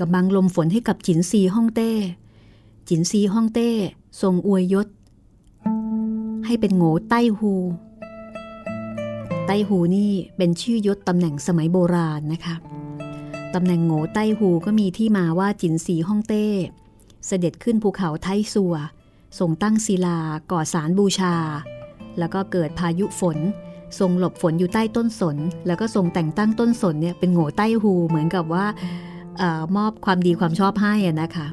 [0.00, 1.92] กำลังลมฝนให้กับจินซีฮ่องเต้
[2.88, 3.70] จินซีฮ่องเต้
[4.22, 4.86] ทรงอวยยศ
[6.46, 7.52] ให้เป็นโง่ใต้หู
[9.46, 12.54] ใต้หูนี่เป็นชื่อยศตำแหน่งสมัยโบราณนะคะ
[13.54, 16.46] ตำแหน่งโง่ใต้หูก็มีที่มาว่าจินซีฮ่องเต้
[17.26, 18.74] เสด็จขึ้นภูเขาไทสัว
[19.38, 20.18] ทรงตั้งศิลา
[20.50, 21.34] ก่อสารบูชา
[22.18, 23.38] แล้วก็เกิดพายุฝน
[23.98, 28.66] ทรงหลบฝนอยู่ใต้ต้นสน แล้วก็ทรงแต่งตั้งต้นสนเนี่ยเป็นโง่ใต้หูเหมือนกับว่า
[29.40, 31.46] ออมอบความดีความชอบให้นะคะ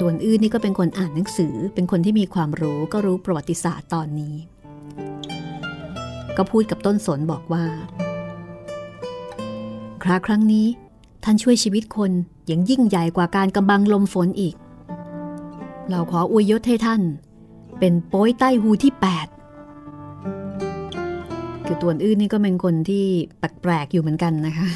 [0.00, 4.34] ดวนอื้อนี่ก็เป็นคนอ่านหนังสือ เป็นคนที่มีความรู้ก็รู้ประวัติศาสตร์ตอนนี้
[6.36, 7.64] ก็พูดกับต้นสนบอกว่า
[10.02, 10.66] คราครั้งนี้
[11.24, 12.12] ท่านช่วยชีวิตคน
[12.46, 14.54] อย่างยิ่งใหญ่กว่าการกำบังลมฝนอีก
[15.90, 17.02] เราขออวยยศให้ท่าน
[17.78, 18.92] เป็นโป้ยใต้หูที่
[20.08, 23.04] 8 คือตัวอื่นนี่ก็เป็นคนที่
[23.38, 24.68] แปลกๆอยู่เหมือนกันนะคะ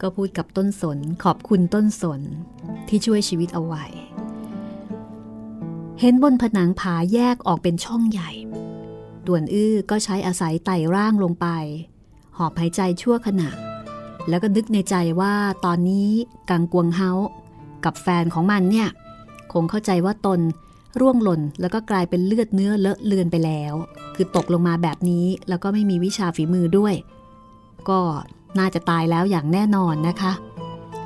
[0.00, 2.20] ก็พูดกับต้นสนขอบคุณต้นสน
[2.88, 3.84] ที่ช่วยชีวิตเอาไว้
[6.00, 8.30] เห็นบนผนังผาแยกออกเป็นช่องใหญ่
[9.26, 11.46] ต่วนอื้อก็ใช้อาศัยไต่ร่างลงไป
[12.36, 13.50] หอบหายใจชั่วขณะ
[14.28, 16.08] แล้วก็นึกในใจว่าตอนนี้
[16.50, 17.10] กังกวงเฮา
[17.84, 18.88] กับแฟนของมันเนี่ย
[19.52, 20.40] คงเข้าใจว่าตน
[21.00, 23.74] ร่วงหล่นแล้วก็กลายเป็นเลือดเนื้อเลอะเลือนไปแล้ว
[24.14, 26.94] คือตกลงมาแบบนี้แล้วก็ไม่มีวิชาฝีมือด้วย
[27.88, 28.00] ก็
[28.58, 30.32] น่าจะตายแล้วอย่างแน่นอนนะคะ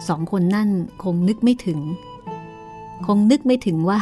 [0.08, 0.68] สองคนนั่น
[1.02, 1.80] คงนึกไม่ถึง
[3.06, 4.00] คงนึกไม่ถึงว่า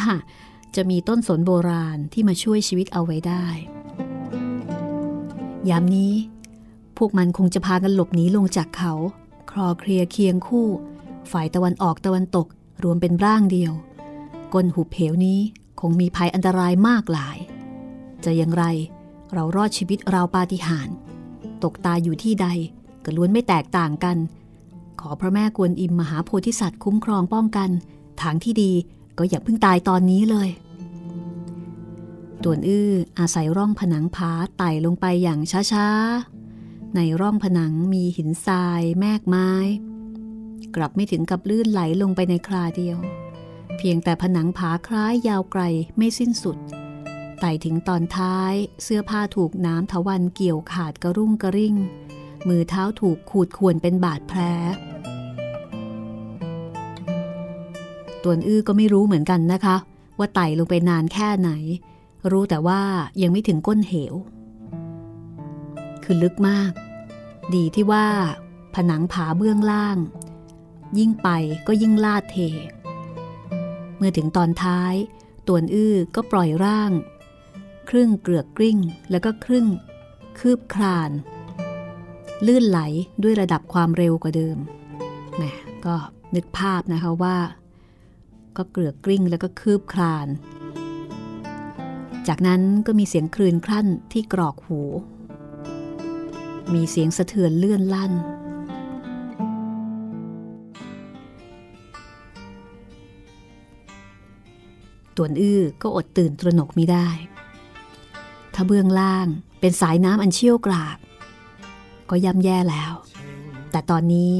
[0.76, 3.46] จะมีต้นสนโบราณที่มาช่วยชีวิตเอาไว้ได้
[5.68, 6.12] ยามนี้
[6.98, 8.92] พวกมันคงจะพากันหลบหนีลงจากเขา
[9.50, 10.68] คลอเคลียเคียงคู่
[11.30, 12.46] ฝ่ายตะวันออกตะวันตก
[12.84, 13.72] รวมเป็นร่างเดียว
[14.54, 15.40] ก้นหุบเหวนี้
[15.80, 17.38] คงมีภัยอันตรายมากหลาย
[18.24, 18.64] จะอย่างไร
[19.34, 20.96] เรารอดชีวิตเราปาฏิหาริย์
[21.62, 22.46] ตกตายอยู่ที่ใด
[23.06, 24.16] ก็ล้วนไม่แตกต่างกัน
[25.00, 27.70] ขอพระแม่กวนอิมมหาโพธิสัตว์คุ้มครองป้องกัน
[28.20, 28.72] ทางที่ดี
[29.18, 30.48] ก็อย่าเพิ่งตายตอนนี้เลย
[32.44, 35.40] ต่วนอื้ออาศัยร่องผนังผาไต่ลงไปอย่าง
[35.72, 39.50] ช้าๆ ในร่องผนังมีหินทราย แมกไม้
[40.74, 42.98] กลับไม่ถึงกับลื่นไหลลงไปในคราเดียว
[43.76, 45.62] เพียงแต่ผนังผาคล้ายยาวไกล
[45.96, 46.56] ไม่สิ้นสุด
[47.40, 51.76] ไต่ถึงตอนท้ายเสื้อผ้าถูกน้ำทวันเกี่ยวขาดกระรุ่งกระริ่ง
[52.48, 54.40] มือเท้าถูกขูดข่วนเป็นบาดแผล
[58.22, 59.76] ตวนอื้อก็ไม่รู้เหมือนกันนะคะ
[60.18, 61.50] ว่าไต่ลงไปนานแค่ไหน
[62.30, 62.82] รู้แต่ว่า
[63.22, 64.14] ยังไม่ถึงก้นเหว
[66.04, 66.72] คือลึกมาก
[67.54, 68.06] ดีที่ว่า
[68.74, 69.98] ผนังผาเบื้องล่าง
[70.98, 71.28] ยิ่งไป
[71.66, 72.36] ก็ยิ่งลาดเท
[73.96, 74.94] เมื่อถึงตอนท้าย
[75.46, 76.92] ตวนอื้อก็ปล่อยร่าง
[77.88, 78.78] ครึ่งเกลือกกลิ้ง
[79.10, 79.66] แล้วก็ครึ่ง
[80.38, 81.10] คืบคลาน
[82.46, 82.80] ลื่นไหล
[83.22, 84.58] ด้วยระดับความเร็วกว่าเดิม
[85.36, 85.42] แหม
[85.86, 85.96] ก็
[86.34, 87.36] นึกภาพนะคะว่า
[88.56, 90.28] ก็เกลือกกลิ้งแล้วก็คืบคลาน
[92.28, 94.80] จากนั้นก็มีเสียงคลื่นคลั่นที่กรอกหู
[96.74, 98.12] มีเสียงสะเทือนเลื่อนลั่น
[105.16, 107.08] ตวนอื้อก็อดตื่นตระหนกไมิได้
[108.54, 109.26] ถ้าเบื้องล่าง
[109.60, 110.98] เป็นสายน้ำอันเชี่ยวกราบ
[112.10, 112.92] ก็ย่ำแย่แล้ว
[113.70, 114.38] แต่ตอนนี้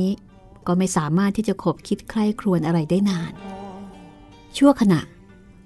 [0.67, 3.33] ก็ไม่สามารถที่จะขบคิดใคร่ครวญอะไรได้นาน
[4.57, 5.01] ชั่วขณะ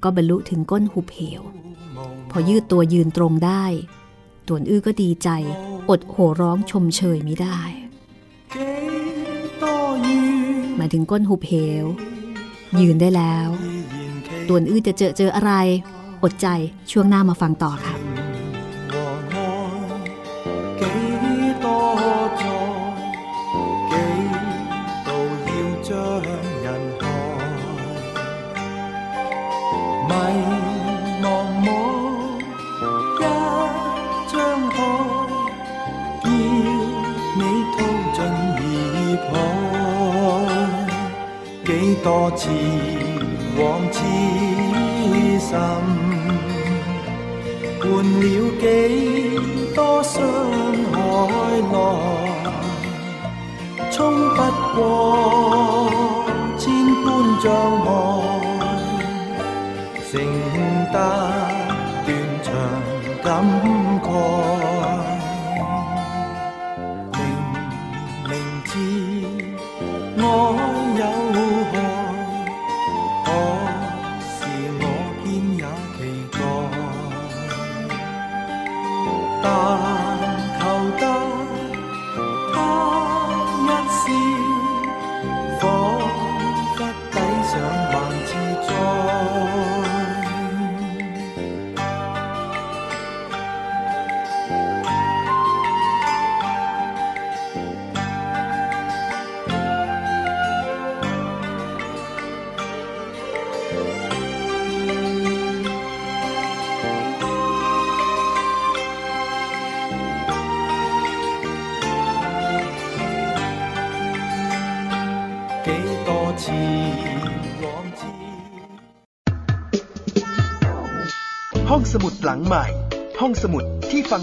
[0.03, 1.43] ก็บรรลุถึงก้นหุบเหว
[2.31, 3.65] พอยืดตัวยืนตรงได้
[4.49, 5.29] ต่วนอื้อก็ดีใจ
[5.91, 7.59] อดโห่ร้องชมเชยไมิได้
[10.79, 11.85] มาถึงก้นหุบเหว
[12.81, 13.49] ยืนได้แล้ว
[14.49, 15.53] ต่วนอื้อจะเจอเจออะไร
[16.23, 16.49] อดใจ
[16.91, 18.10] ช่วงหน้ามาฟังต่อค่ะ
[41.71, 42.51] 几多次
[43.57, 44.03] 往痴
[45.39, 45.57] 心，
[47.79, 48.27] 换了
[48.61, 48.63] 几
[49.73, 50.21] 多伤
[50.93, 50.99] 海
[51.73, 51.75] 浪，
[53.93, 53.99] 冲
[54.35, 54.39] 不
[54.75, 54.79] 过
[56.59, 56.67] 千
[57.05, 57.07] 般
[57.41, 57.47] 障
[57.87, 57.89] 碍，
[60.11, 60.13] 承
[60.93, 60.95] 擔
[62.05, 62.09] 斷
[62.43, 62.49] 腸
[63.23, 63.27] 感
[64.03, 64.80] 慨。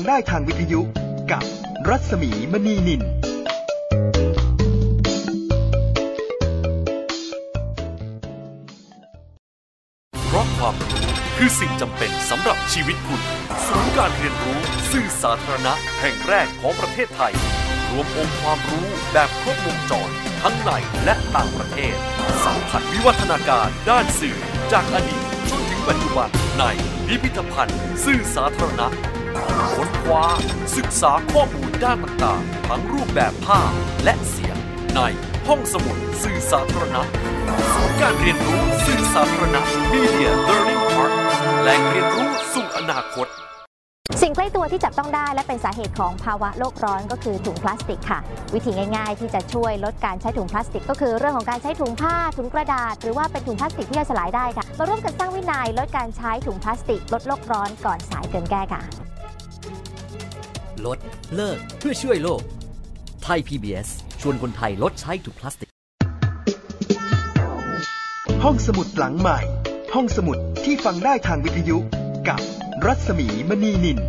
[0.08, 0.82] ได้ทางวิทยุ
[1.32, 1.44] กับ
[1.90, 3.02] รัศมีมณีนิน
[10.28, 11.06] เพราะความรู้
[11.38, 13.22] คือสิ่งจำเป็นสำหรับชีวิตคุณ
[13.66, 14.60] ศูนย์การเรียนรู้
[14.92, 17.34] สื่อสาธารณะแห่งแรกของประเทศไทย
[17.90, 20.10] รวมองค์ความรู้แบบครบวงจร
[20.42, 20.72] ทั้งใน
[21.04, 21.96] และต่างประเทศ
[22.46, 24.38] สัมผัสวิวัฒนาการด้านสื่อ
[24.72, 26.64] จากอดีตจนถึงปัจจุบันใน
[27.08, 28.90] พิพิธภัณฑ์ สื่อสาธารณะ
[29.76, 30.26] ค้นคว้า
[30.78, 33.72] ศึกษาข้อมูลด้านต่างๆ ทั้งรูปแบบภาพ
[34.04, 34.58] และเสียง
[34.96, 35.02] ใน
[35.48, 37.02] ห้องสมุดสื่อสาธารณะ
[37.74, 41.12] ศูนย์การเรียนรู้สื่อสาธารณะ Media Learning Park
[41.62, 43.28] แหล่งเรียนรู้สู่อนาคต
[44.22, 48.20] สิ่งใกล้ตัวที่จับต้องได้และเป็นสาเหตุของภาวะโลกร้อนก็คือถุงพลาสติกค่ะ
[48.54, 58.82] วิธีง่าย ๆ ที่จะช่วยลดการใช้ถุงพลาสติก ก็คือเรื่องของการใช้ถุงผ้าถุงกระดาษ หรือว่าเป็นถุงพลาสติกที่ย่อยสลายได้ค่ะมาร่วมกันสร้างวินัยลดการใช้ถุงพลาสติก ลดโลกร้อนก่อนสายเกินแก้ค่ะ
[60.86, 60.98] ลด
[61.36, 62.42] เลิก เพื่อช่วยโลก
[63.24, 63.90] ไทย PBS
[64.22, 65.70] ชวนคนไทยลดใช้ถุงพลาสติก
[68.44, 69.40] ห้องสมุดหลังใหม่
[69.94, 71.78] ห้องสมุดที่ฟังได้ทางวิทยุ
[72.28, 72.42] กับ
[72.86, 74.00] รัศมีมณีนิน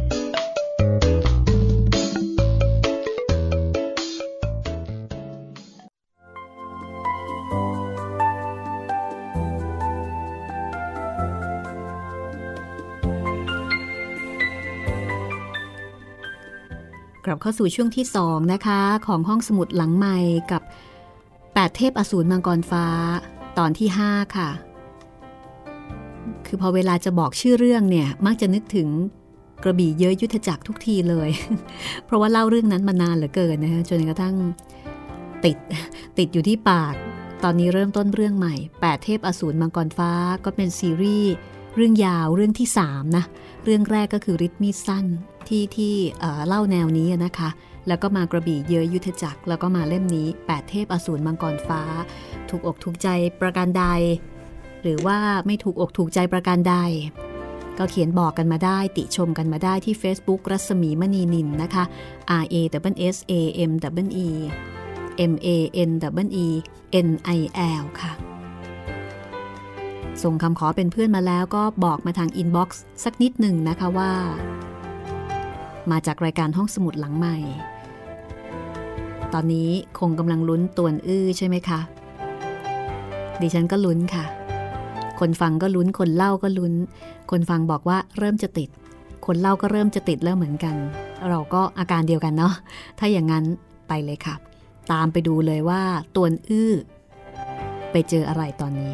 [17.29, 20.19] กลับเข้าสู่ช่วงที่สองนะคะ ของห้องสมุดหลังใหม่
[20.53, 20.63] กับ
[21.25, 22.87] 8 เทพอสูรมังกรฟ้า
[23.59, 24.51] ตอนที่ 5 ค่ะ
[26.47, 28.89] คือพอเวลาจะบอกชื่อเรื่องเนี่ย มักจะนึกถึง
[29.63, 31.31] กระบี่เยอะยุทธจักรทุกทีเลย
[32.05, 34.35] เพราะว่าเล่าเรื่องนั้นมานานเหลือเกินนะคะจนกระทั่ง
[35.45, 35.57] ติด
[36.19, 36.95] ติดอยู่ที่ปาก
[37.45, 40.13] ตอนนี้เริ่มต้นเรื่องใหม่ 8 เทพอสูรมังกรฟ้า
[40.45, 41.33] ก็เป็นซีรีส์
[41.75, 43.25] เรื่องยาวเรื่องที่3นะ
[43.65, 45.07] เรื่องแรกก็คือริทมีสั้น
[45.49, 45.95] ที่ที่
[46.47, 47.49] เล่าแนวนี้นะคะ
[47.89, 51.83] แล้วก็มากระบี่เยอยุทธจักร แล้วก็มาเล่มนี้ 8 เทพอสูรมังกรฟ้า
[52.51, 53.09] ถูกอกถูกใจ
[53.41, 53.85] ประการใด
[54.83, 56.77] หรือว่าไม่ถูกอกถูกใจประการใด
[57.79, 61.85] ก็เขียนบอกกันมาได้ ติชมกันมาได้ที่ Facebook รัศมีมณีนินนะคะ
[62.43, 62.57] R A
[62.93, 63.33] W S A
[63.71, 63.73] M
[64.05, 64.29] W E
[65.31, 65.49] M A
[65.89, 65.91] N
[66.25, 66.47] W E
[67.07, 67.41] N I
[67.83, 68.13] L ค่ะ
[70.23, 74.11] ส่งคำขอเป็นเพื่อนมาแล้วก็บอกมาทาง inbox สักนิดหนึ่งนะคะว่า
[75.91, 77.37] มาจากรายการห้องสมุดหลังใหม่
[79.33, 81.81] ตอนนี้คงกำลังลุ้นต้วนอื้อใช่ไหมคะ
[83.41, 84.25] ดิฉันก็ลุ้นค่ะ
[85.21, 86.75] คนฟังก็ลุ้นคนเล่าก็ลุ้น
[87.31, 88.69] คนฟังบอกว่าเริ่มจะติด
[89.27, 90.77] คนเล่าก็เริ่มจะติดแล้วเหมือนกัน
[91.29, 92.55] เราก็อาการเดียวกันเนาะ
[92.99, 93.45] ถ้าอย่างนั้น
[93.89, 94.35] ไปเลยค่ะ
[94.93, 95.83] ตามไปดูเลยว่า
[96.17, 96.73] ตวนอื้อ
[97.93, 98.93] ไปเจออะไรตอนนี้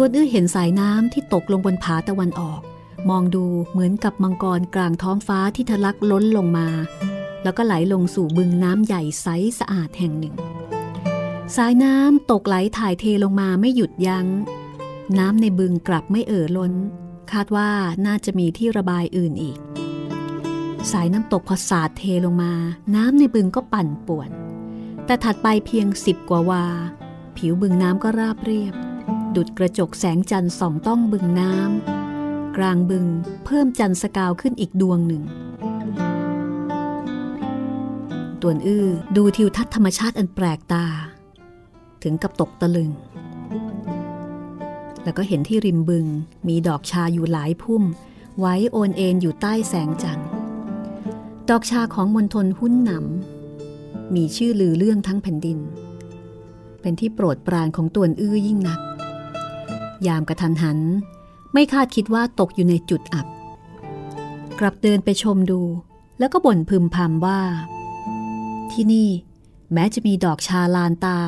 [0.00, 2.60] ตวนอื้อเห็นสายน้ำที่ตกลงบนผาตะวันออก
[3.10, 6.68] มองดูเหมือนกับมังกรกลางท้องฟ้าที่ทะลักล้นลงมา
[7.42, 9.26] แล้วก็ไหลลงสู่บึงน้ำใหญ่ใส
[9.58, 10.34] สะอาดแห่งหนึ่ง
[11.56, 14.26] สายน้ำตกไหลถ่ายเทลงมาไม่หยุดยัง้ง
[15.18, 16.72] น้ำในบึงกลับไม่เอ่อล้น
[17.32, 17.70] คาดว่า
[18.06, 19.58] น่าจะมีที่ระบายอื่นอีก
[20.92, 22.52] สายน้ำตกพอสาดเทลงมา
[22.94, 24.30] น้ำในบึงก็ปั่นป่วน
[25.06, 26.64] แต่ถัดไปเพียงสิบกว่าวา
[27.36, 28.74] ผิวบึงน้ำก็ราบเรียบ
[29.36, 33.06] ดุดกระจกแสงจันทร์ส่องต้องบึงน้ำกลางบึง
[33.44, 35.22] เพิ่มจันทร์สกาวขึ้นอีกดวงหนึ่ง
[38.42, 38.86] ตวนอื้อ
[39.16, 40.84] ดูทิวทัศน์ธรรมชาติอันแปลกตา
[42.02, 42.90] ถึงกับตกตะลึง
[45.04, 46.06] แล้วก็เห็นที่ริมบึง
[46.48, 47.82] มีดอกชาอยู่หลายพุ่ม
[48.38, 50.28] ไว้โอนเอ็นอยู่ใต้แสงจันทร์
[51.50, 55.58] ดอกชาของมณฑลหุ้นหนำมีชื่อลือเรื่องทั้งแผ่นดิน
[56.80, 58.80] เป็นที่โปรดปรานของตวนอื้อยิ่งนัก
[60.06, 60.78] ยามกระทันหัน
[61.52, 63.26] ไม่คาดคิดว่าตกอยู่ในจุดอับ
[64.58, 65.60] กลับเดินไปชมดู
[66.18, 67.40] แล้วก็บ่นพึมพำว่า
[68.72, 69.08] ที่นี่
[69.72, 71.18] แม้จะมีดอกชาลานตา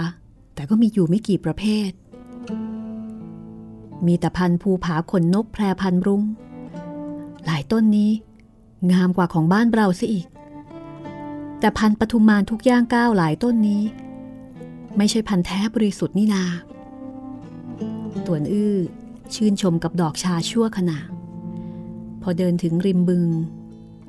[0.55, 1.91] แต่ก็มีอยู่ไม่กี่ประเภท
[4.07, 6.23] มีแต่พันธุ์ภูผาขนนกแพรพันรุง้ง
[7.45, 8.11] หลายต้นนี้
[8.93, 10.27] งามกว่าของบ้านเราซะอีก
[11.61, 13.83] แต่พันธุ์ปทุมมานทุกย่างก้าวหลายต้นนี้
[14.97, 16.45] ไม่ใช่พันธุ์แท้บริสุทธิ์นี่นา
[18.27, 18.77] ตวนอื้อ
[19.35, 20.99] ชื่นชมกับดอกชาชั่วขณะ
[22.23, 23.29] พอเดินถึงริมบึง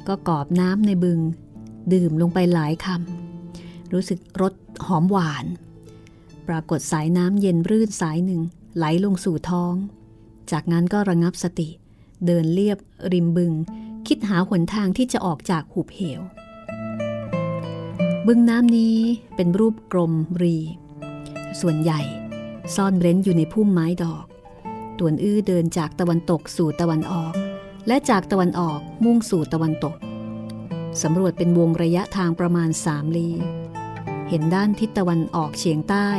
[0.08, 1.20] ก็กอบน้ำในบึง
[1.94, 4.54] ดื่มลงไปหลายคำรู้สึกรส
[4.88, 5.46] หอมหวาน
[6.48, 8.42] ปรากฏสายน้ำเย็นรื่นสายหนึ่ง
[8.78, 9.74] ไหลลงสู่ท้อง
[10.52, 11.70] จากนั้นก็ระงับสติ
[12.26, 12.78] เดินเลียบ
[13.14, 13.52] ริมบึง
[14.08, 16.22] คิดหาหนทางที่จะออกจากหุบเหว
[18.28, 18.98] บึงน้ำนี้
[19.36, 20.58] เป็นรูปกลมรี
[21.62, 22.02] ส่วนใหญ่
[22.76, 24.26] ซ่อนเร้นอยู่ในพุ่มไม้ดอก
[25.00, 27.34] ตวนอื้อเดินจากตะวันตกสู่ตะวันออก
[27.88, 29.96] และจากตะวันออกมุ่งสู่ตะวันตก
[31.02, 33.30] สำรวจเป็นวงระยะทางประมาณสามลี
[34.30, 36.10] เห็นด้านทิศตะวันออกเฉียงใต้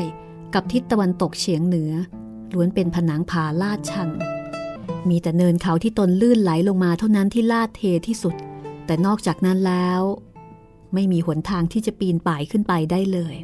[0.54, 1.92] กับทิศตะวันตกเฉียงเหนือ
[2.54, 4.10] ล้วนเป็นผนังผาลาดชัน
[5.08, 8.34] มีแต่เนินเขาที่ตนลื่นไหลลงมาเท่านั้นที่ลาดเทที่สุด
[8.86, 10.02] แต่นอกจากนั้นแล้ว
[10.94, 13.34] ไม่มีหนทางที่จะปีนป่ายขึ้นไปได้เลย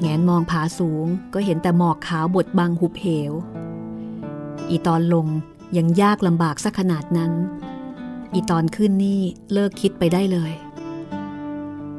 [0.00, 3.32] แงนมองผาสูงก็เห็นแต่หมอกขาวบดบังหุบเหว
[4.70, 5.26] อีตอนลง
[5.76, 7.32] ยังยากลำบากสักขนาดนั้น
[8.32, 9.20] อีตอนขึ้นนี่
[9.52, 10.52] เลิกคิดไปได้เลย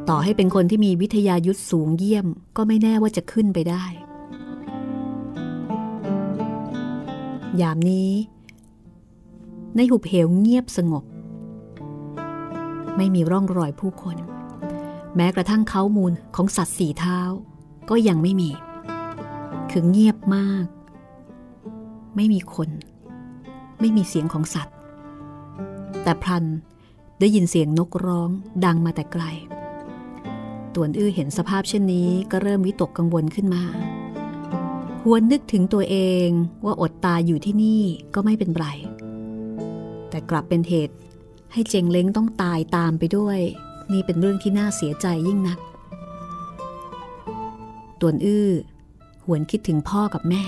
[0.09, 3.85] ต่อให้เป็นคนที่มีวิทยายุทธสูงเยี่ยมก็ไม่แน่ว่าจะขึ้นไปได้
[7.61, 8.11] ยามนี้
[9.75, 11.03] ในหุบเหวเงียบสงบ
[12.97, 14.17] ไม่มีร่องรอยผู้คน
[15.15, 17.19] แม้กระทั่งเขามูลของสัตว์สี่เท้า
[17.89, 18.49] ก็ยังไม่มี
[19.71, 20.65] คือเงียบมาก
[22.15, 22.69] ไม่มีคน
[23.79, 24.75] ไม่มีเสียงของสัตว์
[26.03, 26.45] แต่พลัน
[27.19, 28.29] ได้ยินเสียงนกร้อง
[28.65, 29.23] ดังมาแต่ไกล
[30.75, 33.63] ตวนอื้อเห็นสภาพเช่นนี้ก็เริ่มวิตกกังวลขึ้นมา
[35.03, 36.29] หวนนึกถึงตัวเอง
[36.65, 37.81] ว่าอดตายอยู่ที่นี่
[38.13, 38.65] ก็ไม่เป็นไร
[40.09, 40.95] แต่กลับเป็นเหตุ
[41.53, 43.39] ให้เจงเล้งต้องตายตามไปด้วย
[43.91, 45.59] นี่เป็นเรื่องที่น่าเสียใจยิ่งนัก
[48.01, 48.49] ตวนอื้อ
[49.25, 50.43] หวนคิดถึงพ่อกับแม่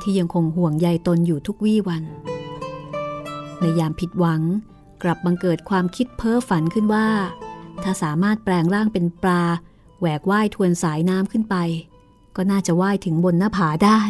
[0.00, 2.02] ที่ยังคงห่วงใยตนอยู่ทุกวี่วัน
[3.60, 4.42] ในยามผิดหวัง
[5.02, 7.08] กลับบังเกิดความคิดเพ้อฝันขึ้นว่า
[7.82, 9.42] ถ้าสามารถแปลงร่างเป็นปลา
[10.00, 11.56] แหวกว่ายทวนสายน้ำขึ้นไป
[12.36, 14.00] ก็น่าจะว่ายถึงบนหน้าผาได้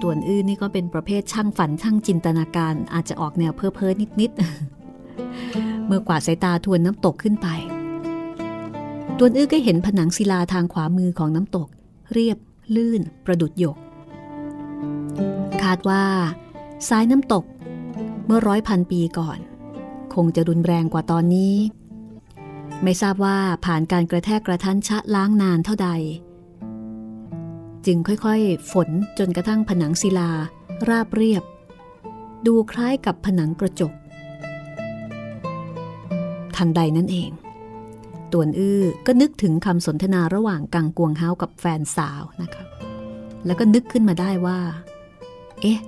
[0.00, 7.48] ตวนอื้อนี่ก็เป็นประเภทช่างฝันช่างจินตนาการอาจจะออกแนวเพ้อเพ้อนิดๆเมื่อกวาดสายตาทวนน้ำตกขึ้นไป
[9.18, 11.68] ตวนอื้อก็เห็นผนังศิลาทางขวามือของน้ำตก
[12.12, 12.38] เรียบ
[12.76, 13.76] ลื่น ประดุดหยก
[15.62, 16.04] คาดว่า
[16.88, 17.44] สายน้ำตก
[18.26, 19.38] เมื่อร้อยพันปีก่อน
[20.14, 21.54] คงจะรุนแรงกว่าตอนนี้
[22.82, 25.88] ไม่ทราบว่าผ่านการกระแทกกระทันชะล้างนานเท่าใด
[27.86, 28.88] จึงค่อยๆ ฝน
[29.18, 30.30] จนกระทั่งผนังศิลา
[30.88, 31.42] ราบเรียบ
[32.46, 33.92] ดูคล้ายกับผนังกระจก
[36.56, 37.30] ทันใดนั่นเอง
[38.32, 42.64] ตวนอื้อก็นึกถึงคำสนทนาระหว่างกังกวงเฮากับแฟนสาวนะคะ
[43.46, 44.58] แล้วก็นึกขึ้นมาได้ว่า
[45.60, 45.80] เอ๊ะ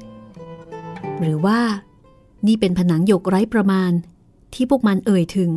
[1.20, 1.58] หรือว่า
[2.46, 3.92] นี่เป็นผนังหยกไร้ประมาณ
[4.54, 5.50] ที่พวกมันเอ่ยถึง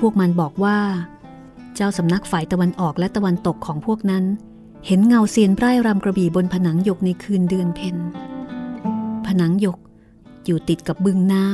[0.00, 0.78] พวกมันบอกว่า
[1.74, 4.24] เจ้าสำนักฝ่ายตะวันออกและตะวันตกของพวกนั้น
[4.86, 7.96] เห็นเงาเซียนไร่รำกระบี่บนผนังหยกในคืนเดือนเพ็ญ
[9.26, 9.78] ผนังหยก
[10.44, 11.46] อยู่ติดกับบึงน้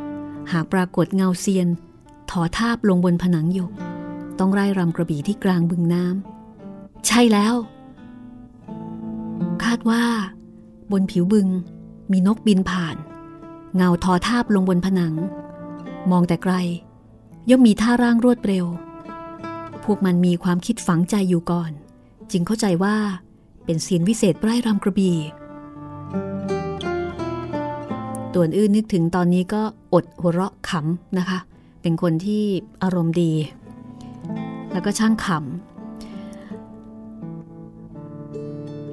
[0.00, 1.68] ำหากปรากฏเงาเซียน
[2.30, 3.72] ถอทาบลงบนผนังหยก
[4.38, 7.54] ต้องไร่รำกระบี่ที่กลางบึงน้ำ ใช่แล้ว
[9.64, 10.04] คาดว่า
[10.92, 11.48] บนผิวบึง
[12.12, 12.96] มีนกบินผ่าน
[13.76, 15.14] เงาทอทาบลงบนผนัง
[16.10, 16.54] มองแต่ไกล
[17.50, 18.66] ย่อมมีท่าร่างรวดเร็ว
[19.84, 21.70] พวกมันมีความคิดฝังใจอยู่ก่อน
[22.32, 22.96] จึงเข้าใจว่า
[23.64, 25.18] เป็นเสียนวิเศษไร่รำกระบี่
[28.34, 29.62] ตัวนอื้อนึกถึงตอนนี้ก็
[29.94, 31.38] อดหัวเราะขำนะคะ
[31.86, 32.44] เป็นคนที่
[32.82, 33.32] อารมณ์ดี
[34.72, 35.36] แล้วก็ช่างขำ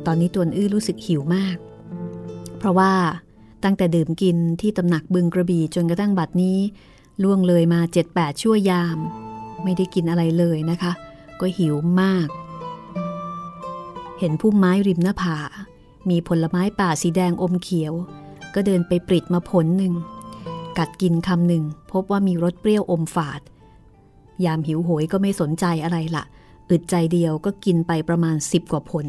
[0.05, 1.57] ตอนนี้ตวนอื้อรู้สึกหิวมาก
[2.57, 2.91] เพราะว่า
[3.63, 6.57] ตั้งแต่ดื่มกินที่ตำหนักบึงกระบี่จนกระทั่งบัดนี้
[7.23, 8.97] ล่วงเลยมาเจ็ดแปดชั่วยาม
[9.63, 10.91] ไม่ได้กินอะไรเลยนะคะ
[11.39, 12.27] ก็หิวมาก
[14.19, 15.37] เห็นพุ่มไม้ริมหน้าผา
[16.09, 17.93] มีผลไม้ป่าสีแดงอมเขียว
[18.53, 19.93] ก็เดินไปปริดมาผลหนึ่ง
[20.80, 23.41] กัดกินคำหนึ่งพบว่ามีรสเปรี้ยวอมฝาด
[24.45, 26.24] ยามหิวโหยก็ไม่สนใจอะไรละ
[26.69, 29.05] อึดใจเดียวก็กินไปประมาณสิบกว่าผล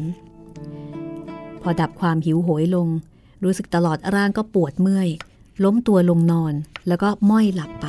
[1.61, 2.87] พอดับความหิวโหยลง
[3.43, 5.09] รู้สึกตลอดร่างก็ปวดเมื่อย
[5.63, 6.53] ล้มตัวลงนอน
[6.87, 7.85] แล้วก็ม้อยหลับไป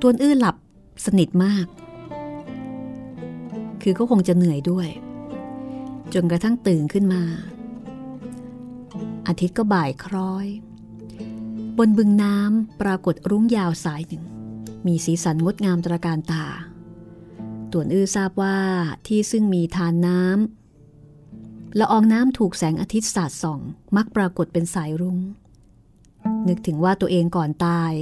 [0.00, 0.56] ตัวอื้อหลับ
[1.04, 1.66] สนิทมาก
[3.82, 4.88] คือก็คงจะเหนื่อยด้วย
[6.14, 7.22] จนกระทั่งตื่นขึ้นมา
[9.28, 10.46] อาทิตย์ก็บ่ายคล้อย
[11.78, 14.24] บนบึงน้ำปรากฏรุ้งยาวสายหนึ่ง
[14.86, 16.46] มีสีสันงดงามตระการตา
[17.72, 18.58] ต่วนอื้อทราบว่า
[19.06, 23.60] ที่ซึ่งมีทานน้ำละอองน้ำถูกแสงอาทิตย์สาดส่อง
[23.96, 25.18] มักปรากฏเป็นสายรุง้ง
[26.48, 27.92] นึกถึงว่าตัวเองก่อนตาย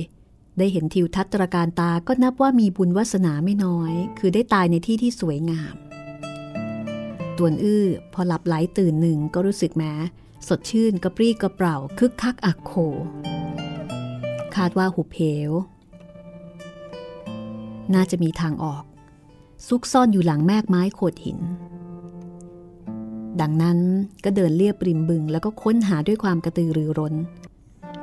[0.58, 5.74] ได้เห็นทิวทัศน์ตระการตาก็นับว่ามีบุญวาสนาไม่น้อย คือได้ตายในที่ที่สวยงาม
[7.36, 9.92] ต่วนอื้อพอหลับไหลตื่นหนึ่งก็รู้สึกแม้
[10.48, 12.72] สดชื่นกระปรี้กระเปร่าคึกคักอักโข
[14.56, 15.50] คาดว่าหุบเหว
[17.94, 18.84] น่าจะมีทางออก
[19.68, 21.38] ซุกซ่อนอยู่หลังแมกไม้โขดหิน
[23.40, 23.78] ดังนั้น
[24.24, 27.14] ก็เดินเลียบริมบึงแล้วก็ค้นหาด้วยความกระตือรือร้น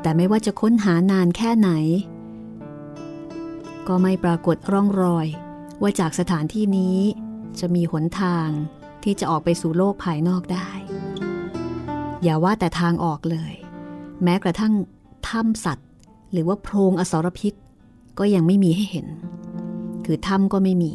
[0.02, 1.70] แต่ไม่ว่าจะค้นหานานแค่ไหน
[3.88, 5.28] ก็ไม่ปรากฏร่องรอย
[5.82, 6.98] ว่าจากสถานที่นี้
[7.60, 8.50] จะมีหนทาง
[9.04, 10.70] ที่จะออกไปสู่โลกภายนอกได้
[12.24, 13.54] อย่าว่าแต่ทางออกเลย
[14.24, 14.74] แม้กระทั่ง
[15.30, 15.88] ถ้ำสัตว์
[16.32, 17.54] หรือว่าโพรงอสรพิษ
[18.20, 19.08] ก็ยังไม่มีให้เห็น
[20.06, 20.94] คือถ้ำก็ไม่มี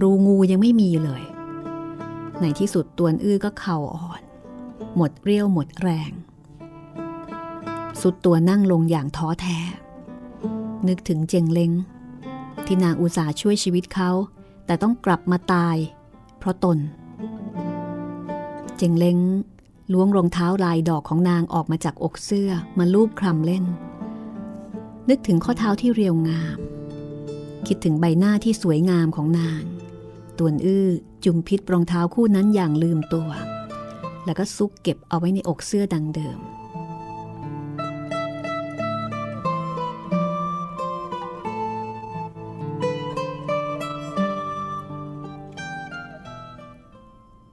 [0.00, 1.22] รูงูยังไม่มีเลย
[2.40, 4.22] ในที่สุดตัวอื้อก็เข่าอ่อน
[4.96, 6.10] หมดเรี่ยวหมดแรง
[8.00, 9.58] สุดตัวนั่งลงอย่างท้อแท้
[10.88, 11.72] นึกถึงเจงเล้ง
[12.66, 14.10] ที่นางอุตสาช่วยชีวิตเขา
[14.66, 15.76] แต่ต้องกลับมาตาย
[16.38, 16.78] เพราะตน
[18.76, 19.18] เจงเล้ง
[19.92, 23.64] ล้วงรองเท้าลายดอกของนางออกมาจากอกเสื้อมาลูบคลำเล่น
[25.08, 26.58] นึกถึงข้อเท้าที่เรียวงาม
[27.66, 29.62] คิดถึงใบหน้าที่สวยงามของนาง
[30.38, 30.88] ตวนอื้อ
[31.24, 33.28] จุมพิษรองเท้าคู่นั้นอย่างลืมตัว
[34.24, 36.38] แล้วก็ซุกเก็บเอาไว้ในอกเสื้อดังเดิม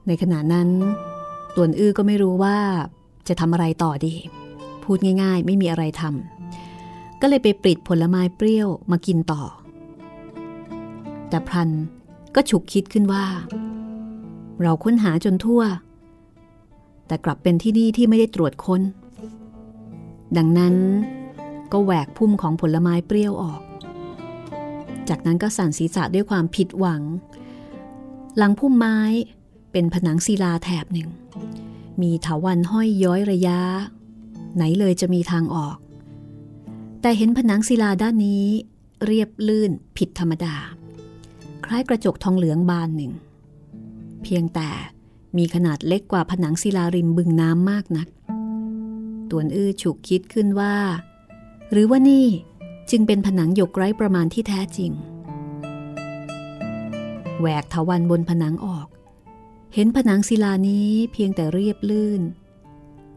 [0.06, 0.68] ในขณะนั้น
[1.60, 2.58] ตวนอื้อก็ไม่รู้ว่า
[3.28, 4.14] จะทำอะไรต่อดี
[4.84, 9.42] พูดง่ายๆ ไม่มีอะไรทำก็เลยไปปริดผลไม้เปรี้ยวมากินต่อ
[11.28, 11.70] แต่พลัน
[12.34, 13.24] ก็ฉุกคิดขึ้นว่า
[14.62, 15.62] เราค้นหาจนทั่ว
[17.06, 18.82] แต่กลับเป็นที่นี่ที่ไม่ได้ตรวจค้น
[20.36, 20.74] ดังนั้น
[21.72, 23.60] ก็แหวกพุ่มของผลไม้เปรี้ยวออก
[25.08, 27.02] จากนั้นก็สั่นศีรษะด้วยความผิดหวัง
[28.36, 28.98] หลังพุ่มไม้
[29.72, 31.08] เป็นผนังศิลาแถบหนึ่ง
[32.02, 33.58] มีเถาวันห้อยย้อยระยะ
[34.54, 35.76] ไหนเลยจะมีทางออก
[37.00, 38.46] แต่เห็นผนังศิลาด้านนี้
[39.06, 40.56] เรียบลื่นผิดธรรมดา
[41.64, 43.12] คล้ายกระจกทองเหลืองบานหนึ่ง
[44.22, 44.70] เพียงแต่
[45.36, 48.08] มีขนาดเล็กกว่าผนังศิลาริมบึงน้ำมากนัก
[49.30, 50.74] ตวนอื้อฉุกคิดขึ้นว่า
[51.72, 52.26] หรือว่านี่
[52.90, 54.92] จึงเป็นผนังหยกไร้ประมาณที่แท้จริง
[57.38, 58.86] แหวกถาวันบนผนังออก
[59.74, 62.22] เห็นผนังศิลานี้เพียงแต่เรียบลื่น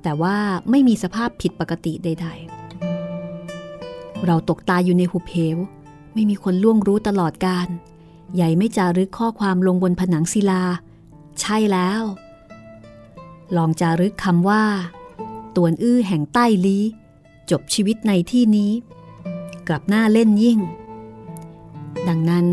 [0.04, 0.38] แต่ว่า
[0.70, 2.28] ไม่มีสภาพผิดปกติใด
[3.06, 5.58] ๆ เราตกตายอยู่ในหุบเหว
[6.14, 7.68] ไม่มีคนล่วงรู้ตลอดการ
[8.36, 10.64] ใหญ่ไม่จารึกข้อความลงบนผนังศิลา
[11.42, 12.02] ใช่แล้ว
[13.58, 14.64] ลองจารึกคำว่า
[15.56, 16.80] ตวนอื้อแห่งใต้ลี
[17.52, 18.72] จบชีวิตในที่นี้
[19.68, 20.60] กลับหน้าเล่นยิ่ง
[22.08, 22.48] ดังนั้น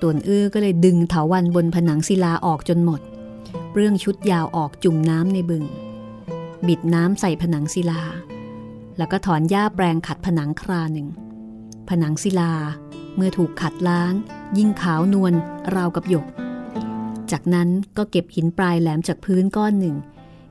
[0.00, 3.00] ตวนอื้อก็เลยดึงเถาวันบนผนังศิลาออกจนหมด
[3.74, 5.64] เรื่องชุดยาวออกจุ่มน้ำในบึง
[6.66, 8.02] บิดน้ำใส่ผนังศิลา
[8.98, 11.08] แล้วก็ถอนหญ้าแปลงขัดผนังคราหนึ่ง
[11.88, 12.52] ผนังศิลา
[13.16, 14.12] เมื่อถูกขัดล้าง
[14.58, 15.34] ยิ่งขาวนวล
[15.74, 16.26] ราวกับหยก
[17.30, 19.96] จากนั้นก็เก็บหินปลายแหลมจากพื้นก้อนหนึ่ง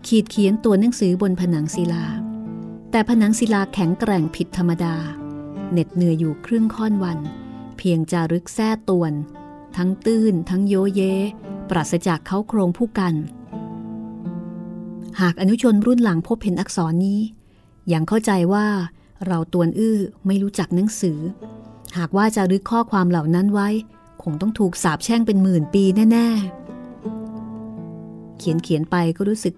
[0.08, 2.04] ขีดเขียนตัวหนังสือบนผนังศิลา
[2.92, 4.96] แต่ผนังศิลาแข็งแกร่งผิดธรรมดา
[5.72, 7.20] เหน็ดเหนื่อยอยู่ครึ่งค่อนวัน
[7.78, 9.14] เพียงจารึกแท้ตวน
[9.78, 11.02] ทั้งตื้น ทั้งโยเย
[11.70, 13.14] ปราศจากเขาโครงผู้กัน
[15.22, 17.20] หากอนุชนรุ่นหลังพบเห็นอักษรนี้
[17.94, 18.68] ยังเข้าใจว่า
[19.28, 21.20] เราตวนอื้อไม่รู้จักหนังสือ
[21.98, 23.70] หากว่าจะรึกข้อความเหล่านั้นไว้
[24.24, 26.28] คงต้องถูกสาบแช่งเป็นหมื่นปีแน่
[27.54, 29.56] ๆ เขียนเขียนไปก็รู้สึก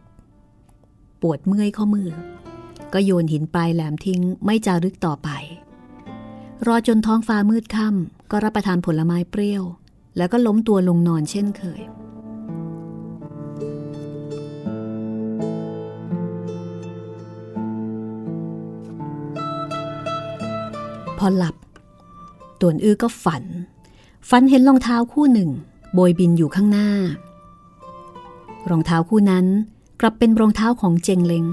[1.22, 2.10] ปวดเมื่อยข้อมือ
[2.94, 5.30] ก็โยนหินปลายแหลมทิ้งไม่จารึกต่อไป
[6.68, 9.64] รอจนท้องฟ้ามืดค่ำก็รับประทานผลไม้เปรี้ยว
[10.18, 11.82] แล้วก็ล้มตัวลงนอนเช่นเคย
[21.18, 21.56] พอหลับ
[22.62, 23.44] ต่วนอื้อก็ฝัน
[24.30, 25.50] ฝันเห็นรองเท้าคู่หนึ่ง
[25.94, 26.90] โบยบินอยู่ข้างหน้า
[28.70, 29.46] รองเท้าคู่นั้น
[30.02, 31.46] กลับเป็นรองเท้าของเจงเล้ง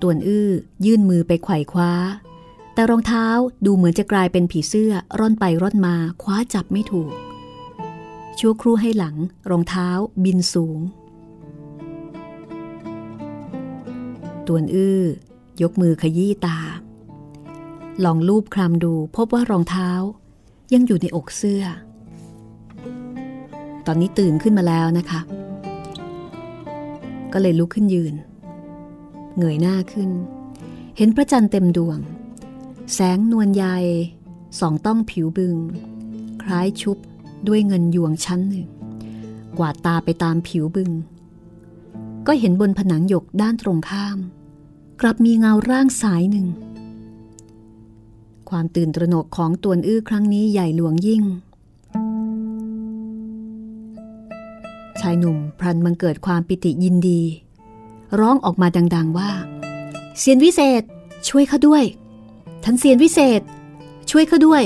[0.00, 0.48] ต่วนอื้อ
[0.84, 1.92] ยื่นมือไปไขว่คว้า
[2.74, 3.26] แต่รองเท้า
[3.64, 7.12] ดูเหมือนจะกลายเป็นผีเสื้อร่อนไปร่อนมาคว้าจับไม่ถูก
[8.40, 9.16] ชั่วครู่ให้หลัง
[9.50, 9.88] รองเท้า
[10.24, 10.78] บินสูง
[14.46, 15.02] ตวนอื้อ
[15.62, 16.58] ยกมือขยี้ตา
[18.04, 19.90] ลองลูบคลำดูพบว่ารองเท้า
[20.72, 21.64] ยังอยู่ในอกเสื้อ
[23.86, 25.20] ตอนนี้ตื่นขึ้นมาแล้วนะคะ
[27.32, 28.14] ก็เลยลุกขึ้นยืน
[29.38, 30.10] เงยหน้าขึ้น
[30.96, 31.98] เห็นพระจันทร์เต็มดวง
[32.94, 33.64] แสงนวลใย
[34.60, 35.56] สองต้องผิวบึง
[36.42, 36.98] คล้ายชุบ
[37.48, 38.66] ด้วยเงินยวงชั้นหนึ่ง
[39.58, 40.90] กวาดตาไปตามผิวบึง
[42.26, 44.18] ก็เห็นบนผนังหยกด้านตรงข้าม
[45.00, 46.46] กลับมีเงาร่างสายหนึ่ง
[48.50, 51.22] ความตื่นตระหนกของตวนอื้อครั้งนี้ใหญ่หลวงยิ่ง
[55.00, 57.20] ชายหนุ่มพลันบังเกิดความปิติยินดี
[58.20, 59.30] ร้องออกมาดัง ๆว่า
[60.18, 60.82] เซียนวิเศษ
[61.28, 61.84] ช่วยข้าด้วย
[62.64, 63.40] ท่านเซียนวิเศษ
[64.10, 64.64] ช่วยข้าด้วย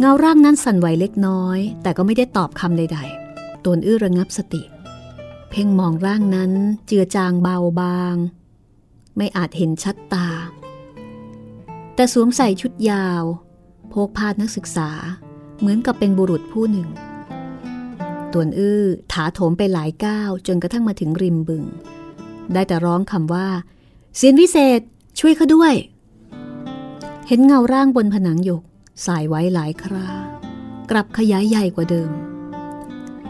[0.00, 4.62] เงาร่างนั้นสั่นไหวเล็กน้อย แต่ก็ไม่ได้ตอบคำใดๆตนอื้อระงับสติ
[5.50, 6.52] เพ่งมองร่างนั้น
[6.86, 8.16] เจือจางเบาบาง
[9.16, 10.28] ไม่อาจเห็นชัดตา
[11.94, 13.22] แต่สวมใส่ชุดยาว
[13.88, 14.90] โพกพาดนักศึกษา
[15.58, 16.88] เหมือนกับเป็นบุรุษผู้หนึ่ง
[18.32, 18.82] ตวนอื้อ
[19.12, 21.64] ถาโถมไปหลายก้าวจนกระทั่งมาถึงริมบึง
[22.52, 23.48] ได้แต่ร้องคำว่า
[24.16, 24.80] เสียนวิเศษ
[25.18, 25.74] ช่วยเขาด้วย
[27.28, 28.62] เห็นเงาร่างบนผนังหยก
[29.06, 30.08] สายไว้หลายครา
[30.90, 32.10] กลับขยายใหญ่กว่าเดิม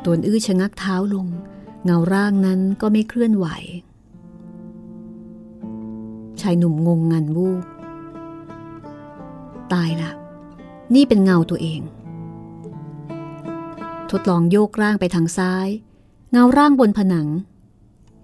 [0.05, 1.27] ตวนอื้อชะงักเท้าลง
[1.85, 3.47] เงาร่างนั้นก็ไม่เคลื่อนไหว
[6.41, 7.64] ชายหนุ่มงงงันวูบ
[9.73, 10.12] ตายละ
[10.95, 11.81] นี่เป็นเงาตัวเอง
[14.11, 15.69] ทดลองโยกร่างไปทางซ้าย
[16.33, 17.29] เงาร่างบนผนัง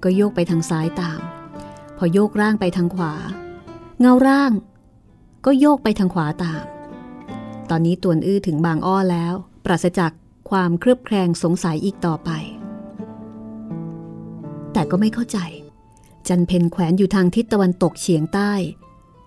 [0.02, 1.20] ก็โยกไปทางซ้ายตาม
[1.96, 3.14] พอโยกร่างไปทางขวา
[4.00, 4.52] เงาร่าง
[5.44, 6.64] ก็โยกไปทางขวาตาม
[7.70, 9.34] ตอนนี้ตวนอื้อถึงบางอ้อแล้ว
[9.64, 10.12] ปราศจาก
[10.50, 12.30] ความเครือบแคลงสงสัยอีกต่อไป
[14.72, 15.38] แต่ก็ไม่เข้าใจ
[16.28, 18.52] จันเพนแขวนอยู่ทางทิศตะวันตกเฉียงใต้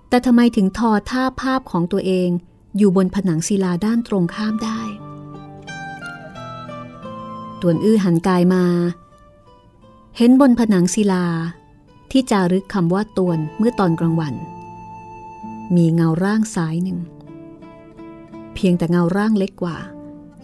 [0.09, 2.29] แต่ทำไมถึงทอท่าภาพของตัวเอง
[2.77, 4.81] อยู่บนผนังศิลาด้านตรงข้ามได้
[7.61, 8.65] ตวนอื้อหันกายมา
[10.17, 11.25] เห็นบนผนังศิลา
[12.11, 14.35] ที่จารึกคำว่าตวนเมื่อตอนกลางวัน
[15.75, 16.99] มีเงาร่างสายหนึ่ง
[18.57, 19.77] เพียงแต่เงาร่างเล็กกว่า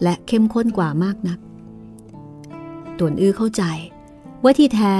[0.02, 1.38] และเข้มข้นกว่ามากนัก
[2.98, 3.62] ตวนอื้อเข้าใจ
[4.42, 4.96] ว่าที่แท้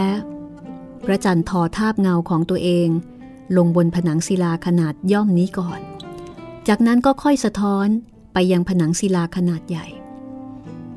[1.05, 2.89] พระจันทร์ทอทาบเงาของตัวเอง
[3.57, 5.81] ลงบนผนังศิลาขนาดย่อมนี้ก่อน
[6.69, 7.89] จากนั้นก็ค่อยสะท้อน
[8.33, 9.87] ไปยังผนังศิลาขนาดใหญ่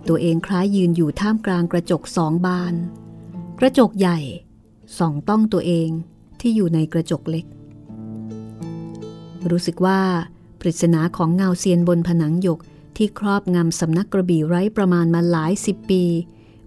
[0.07, 2.73] ตัวเองคล้ายยืนอยู่ท่ามกลางกระจกสองบาน
[3.59, 4.19] กระจกใหญ่
[4.97, 5.89] ส่องต้องตัวเอง
[6.39, 7.45] ที่อยู่ในกระจกเล็ก
[9.49, 9.99] รู้สึกว่า
[10.59, 12.59] ปริศนาของเงาเซียนบนผนังหยก
[12.97, 16.03] ที่ครอบงำสำนักกระบี่ไร้ประมาณมาหลายสิบปี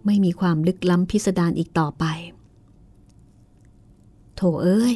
[0.06, 2.04] ไม่มีความลึกล้ำพิสดารอีกต่อไป
[4.36, 4.94] โถเอ้ย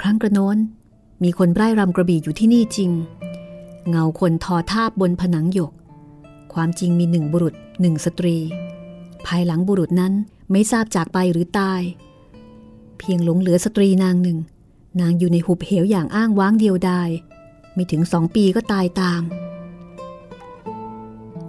[0.00, 0.58] ครั้งกระโน้น
[1.22, 2.90] มีคนไร้รำกระบี่อยู่ที่นี่จริง
[3.88, 5.72] เงาคนทอทาบบนผนังหยก
[6.54, 8.36] ความจริงมีหนึ่งบุรุษหนึ่งสตรี
[9.26, 10.12] ภายหลังบุรุษนั้น
[10.52, 11.80] ไม่ทราบจากไปหรือตาย
[12.98, 14.38] เพียงหลงเหลือสตรีนางหนึ่ง
[15.00, 17.10] นางอยู่ในหุบเหวอย่างอ้างว้างเดียวดาย
[17.74, 19.22] ไม่ถึงสองปีก็ตายตาม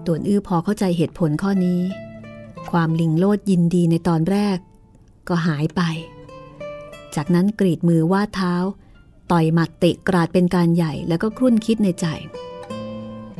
[0.06, 1.82] ต่วนอื้อพอเข้าใจเหตุผลข้อนี้
[2.72, 4.58] ความลิงโลดยินดีในตอนแรก
[5.28, 5.82] ก็หายไป
[7.16, 8.54] จากนั้นกรีดมือวาดเท้า
[9.32, 12.06] ต่อยหมัดเตะกราดเป็นการใหญ่แล้วก็ครุ่นคิดในใจ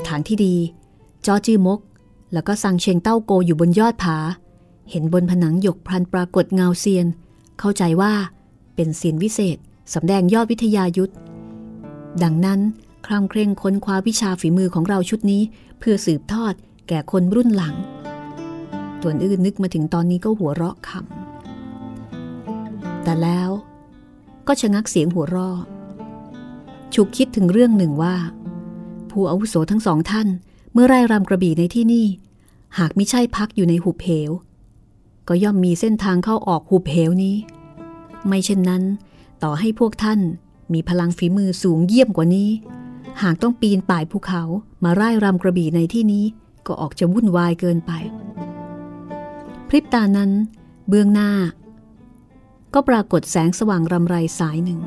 [0.08, 0.56] ทางที่ดี
[1.26, 1.80] จอจื้อมก
[2.34, 4.18] แล้วก็สังเชงเต้าโกอยู่บนยอดผา
[4.90, 7.08] เห็นบนผนังหยกพลันปรากฏเงาเซียน
[7.60, 8.14] เข้าใจว่า
[8.76, 9.58] เป็นเซียนวิเศษ
[9.94, 11.14] สำแดงยอดวิทยายุทธ
[12.24, 12.60] ดังนั้น
[13.06, 15.42] คร่ำเคร่งค้นคว้าวิชาฝีมือของเราชุดนี้
[15.80, 16.54] เพื่อสืบทอด
[16.88, 17.76] แก่คนรุ่นหลัง
[19.02, 23.50] ตัวอื่นนึกมาถึงตอนนี้ก็หัวเราะคำแต่แล้ว
[24.48, 25.58] ก็ชะงักเสียงหัวเราะ
[26.94, 28.16] ฉุกคิดถึงเรื่องหนึ่งว่า
[29.10, 30.28] ผู้อาวุโสทั้งสองท่าน
[30.74, 32.06] เมื่อไร่รำกระบี่ในที่นี่
[32.78, 34.32] หากไม่ใช่พักอยู่ในหุบเหว
[35.28, 37.36] ก็ย่อมมีเส้นทางเข้าออกหุบเหวนี้
[38.28, 38.84] ไม่เช่นนั้น
[39.44, 40.20] ต่อให้พวกท่าน
[40.74, 42.50] มีพลังฝีมือสูงเยี่ยมกว่านี้
[43.22, 44.44] หากต้องปีนป่ายภูเขา
[44.84, 46.26] มาไร่รำกระบี่ในที่นี้
[46.68, 47.92] ก็ออกจะวุ่นวายเกินไป
[49.68, 50.32] พริบตานั้น
[50.90, 51.32] เบื้องหน้า
[52.74, 54.80] ก็ปรากฏแสงสว่างรำไรสายหนึ่ง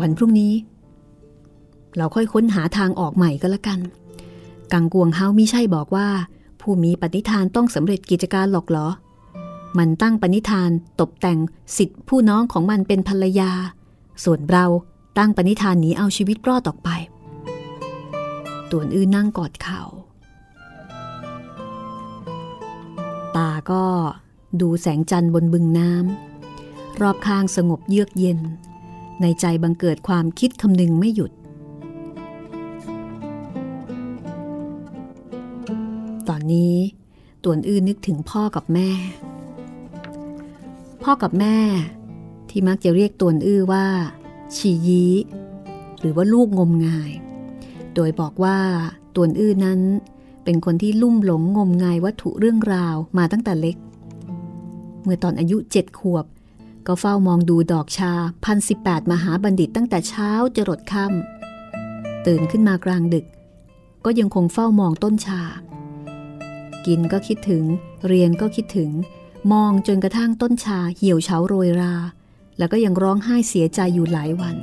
[0.00, 0.52] วันพรุ่งนี้
[1.96, 3.80] เราค่อยค้นหาทางออกใหม่ก็แล้วกัน
[4.72, 6.08] กังกวงเฮามิใช่บอกว่า
[6.60, 8.88] ผู้มีปณิธานต้องสำเร็จกิจการหรอกเหรอ
[9.78, 10.70] มันตั้งปณิธาน
[11.00, 11.38] ตกแต่ง
[11.76, 13.50] สิทธิผู้น้องของมันเป็นภรรยา
[14.24, 14.64] ส่วนเรา
[15.18, 16.90] ตั้งปณิธานหนีเอาชีวิตรอดออกไป
[18.70, 19.82] ต่วนอื้อนั่งกอดเขา่า
[23.36, 23.84] ตาก็
[24.60, 28.38] ดูแสงจันทร์บนบึงน้ำรอบข้างสงบเยือกเย็น
[29.20, 31.32] ในใจบังเกิดความคิดคำนึงไม่หยุด
[36.28, 36.76] ตอนนี้
[37.44, 38.90] ต่วนอื้อนึกถึงพ่อกับแม่
[41.02, 41.56] พ่อกับแม่
[42.50, 43.86] ที่มักจะเรียกต่วนอื้อว่า
[44.56, 45.04] ชียี
[46.00, 47.10] หรือว่าลูกงมงาย
[47.94, 48.58] โดยบอกว่า
[49.16, 49.80] ต่วนอื้อนั้น
[50.44, 53.76] เป็นคนที่ลุ่มหลงงมงายวัตถุเรื่องราวมาตั้งแต่เล็ก
[55.02, 56.24] เมื่อตอนอายุเจ็ดขวบ
[56.86, 58.12] ก็เฝ้ามองดูดอกชา
[58.44, 63.26] พันสิบแปดมหาบัณฑิตตั้งแต่เช้าจรดค่ำตื่นขึ้นมากลางดึก
[64.04, 65.42] ก็ยังคงเฝ้ามองต้นชา
[66.86, 67.64] กินก็คิดถึง
[68.06, 68.90] เรียนก็คิดถึง
[69.52, 71.94] มองจนกระทั่งต้นชาเหี่ยวเฉาโรยรา
[72.58, 74.56] แล้วก็ยังร้องไห้เสียใจอยู่หลายวัน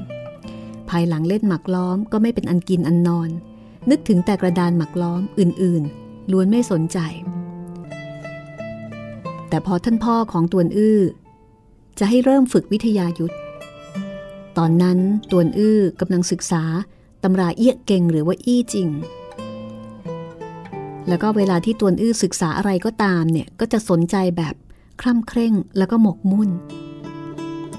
[0.89, 3.29] ภายหลังเล่นหมักล้อมก็ไม่เป็นอันกินอันนอน
[3.89, 6.97] นึกถึงแต่กระดานหมักล้อมอื่นๆ ล้วนไม่สนใจ
[9.49, 10.99] แต่พอท่านพ่อของตวนอื้อ
[11.99, 13.35] จะให้เริ่มฝึกวิทยายุทธ
[14.57, 14.99] ตอนนั้น
[15.31, 16.63] ตวนอื้อกำลังศึกษา
[17.23, 18.87] ตำราเอี้ยเก่งหรือว่าอี้จริง
[21.07, 24.55] แล้วก็เวลาที่ตวนอื้อศึกษาอะไรก็ตามเนี่ยก็จะสนใจแบบ
[25.01, 26.49] คร่ำเคร่งแล้วก็หมกมุ่น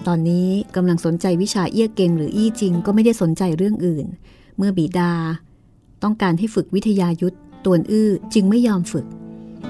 [0.07, 4.07] ตอนนี้กำลังสนใจวิชาเอี้ยเก่งหรืออี้จริงก็ไม่ได้สนใจเรื่องอื่น
[4.57, 5.13] เมื่อบิดา
[6.03, 9.07] ต้องการให้ฝึกวิทยายุทธตวนอื้อจึงไม่ยอมฝึก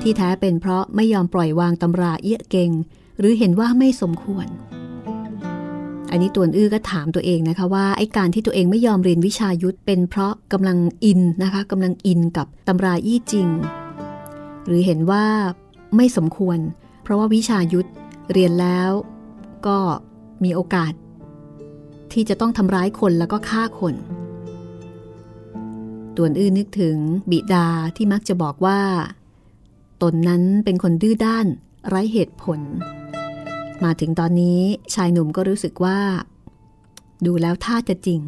[0.02, 2.70] ที่แท้เป็นเพราะไม่ยอมปล่อยวางตำราเอี้ยเก่ง
[3.18, 4.46] หรือเห็นว่าไม่สมควร
[6.10, 13.48] อันนี้ตวนอื้อก็ถามตัวเองนะคะว่าไอ้การที่ตัวเองไม่ยอมเรียนวิชายุทธเป็นเพราะกำลังอินนะคะกำลังอินกับตำราอี้จริง
[14.66, 15.24] หรือเห็นว่า
[15.96, 16.58] ไม่สมควร
[17.02, 17.88] เพราะว่าวิชายุทธ
[18.32, 18.90] เรียนแล้ว
[19.66, 19.78] ก็
[20.44, 20.92] มีโอกาส
[22.12, 23.94] ที่จะต้องทำร้ายคนแล้วก็ฆ่าคน
[26.16, 26.96] ต่วนอื้อนึกถึง
[27.30, 27.66] บิดา
[27.96, 28.80] ที่มักจะบอกว่า
[30.02, 31.46] ตนนั้นเป็นคนดื้อด้าน
[31.88, 32.60] ไร้เหตุผล
[33.84, 34.60] มาถึงตอนนี้
[34.94, 35.98] ชายหนุ่มก็รู้สึกว่า
[37.26, 38.20] ดูแล้วท่าจะจริง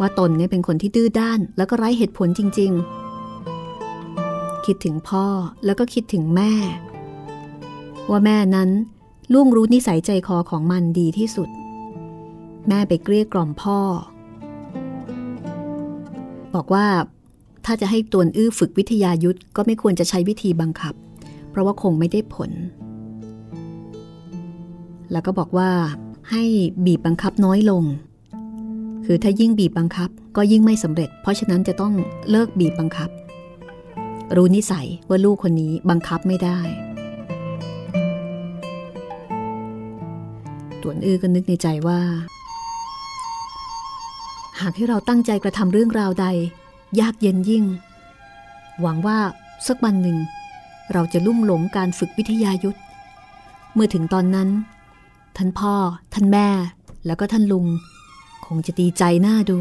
[0.00, 2.72] ว่าตนเนี่ยเป็นคนที่ดื้อด้านแล้วก็ไร้เหตุผลจริง
[3.68, 5.26] ๆ คิดถึงพ่อ
[5.64, 6.52] แล้วก็คิดถึงแม่
[8.10, 8.70] ว่าแม่นั้น
[9.32, 11.48] ล่วงรู้นิสัยใจคอของมันดีที่สุด
[12.68, 13.80] แม่ไปเกลี้ยกล่อมพ่อ
[16.54, 16.86] บอกว่า
[17.64, 20.94] ถ้าจะให้ตวนอื้อฝึกวิทยายุทธก็ไม่ควรจะใช้วิธีบังคับ
[21.50, 22.50] เพราะว่าคงไม่ได้ผล
[25.12, 25.70] แล้วก็บอกว่า
[26.30, 26.44] ให้
[26.86, 27.84] บีบบังคับน้อยลง
[29.06, 31.94] คือถ้ายิ่งบีบบังคับก็ยิ่งไม่สำเร็จ เพราะฉะนั้นจะต้อง
[32.30, 33.10] เลิกบีบบังคับ
[34.36, 36.58] รู้นิสัยว่าลูกคนนี้บังคับไม่ได้
[40.88, 42.00] วนอื้อก็นึกในใจว่า
[44.60, 46.26] หากให้เราตั้งใจกระทำเรื่องราวใด
[47.00, 47.64] ยากเย็นยิ่ง
[48.80, 49.18] หวังว่า
[49.66, 50.18] สักวันหนึ่ง
[50.92, 52.78] เราจะลุ่มหลงการฝึกวิทยายุทธ
[53.74, 54.48] เมื่อถึงตอนนั้น
[55.36, 55.74] ท่านพ่อ
[56.14, 56.48] ท่านแม่
[57.06, 57.66] แล้วก็ท่านลุง
[58.46, 59.58] คงจะดีใจหน้าดู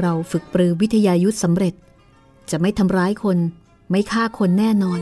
[0.00, 1.74] เราฝึกปรือวิทยายุทธสำเร็จ
[2.50, 3.38] จะไม่ทำร้ายคน
[3.90, 5.00] ไม่ฆ่าคนแน่นอน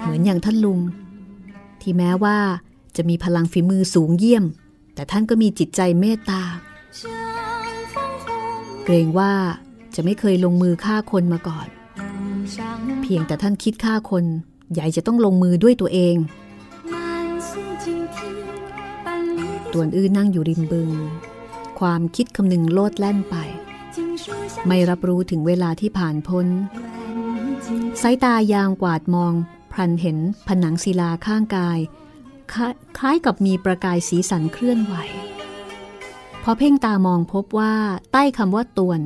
[0.00, 0.78] เหมือนอย่างท่านลุง
[1.80, 2.38] ที่แม้ว่า
[2.96, 4.44] จะมีพลังฝีมือสูงเยี่ยม
[4.94, 6.42] แต่ท่านก็มีจิตใจเมตตา
[8.84, 9.32] เกรงว่า
[9.94, 11.68] จะไม่เคยลงมือฆ่าคนมาก่อน
[13.02, 14.24] เพียงแต่ท่านคิดฆ่าคน
[14.72, 16.16] ใหญ่จะต้องลงมือด้วยตัวเอง
[19.72, 20.90] ตวนอื้อนั่งอยู่ริมบึง
[21.80, 23.36] ความคิดคำนึงโลดแล่นไป
[24.66, 26.46] ไม่รับรู้ถึงเวลาที่ผ่านพ้น
[28.02, 29.34] สายตายางกวาดมอง
[29.72, 30.18] พลันเห็น
[30.48, 31.78] ผนังศิลาข้างกาย
[32.52, 34.96] คล้ายกับมีประกายสีสันเคลื่อนไหว
[36.42, 37.74] พอเพ่งตามองพบว่า
[38.12, 39.00] ใต้คำว่าตวน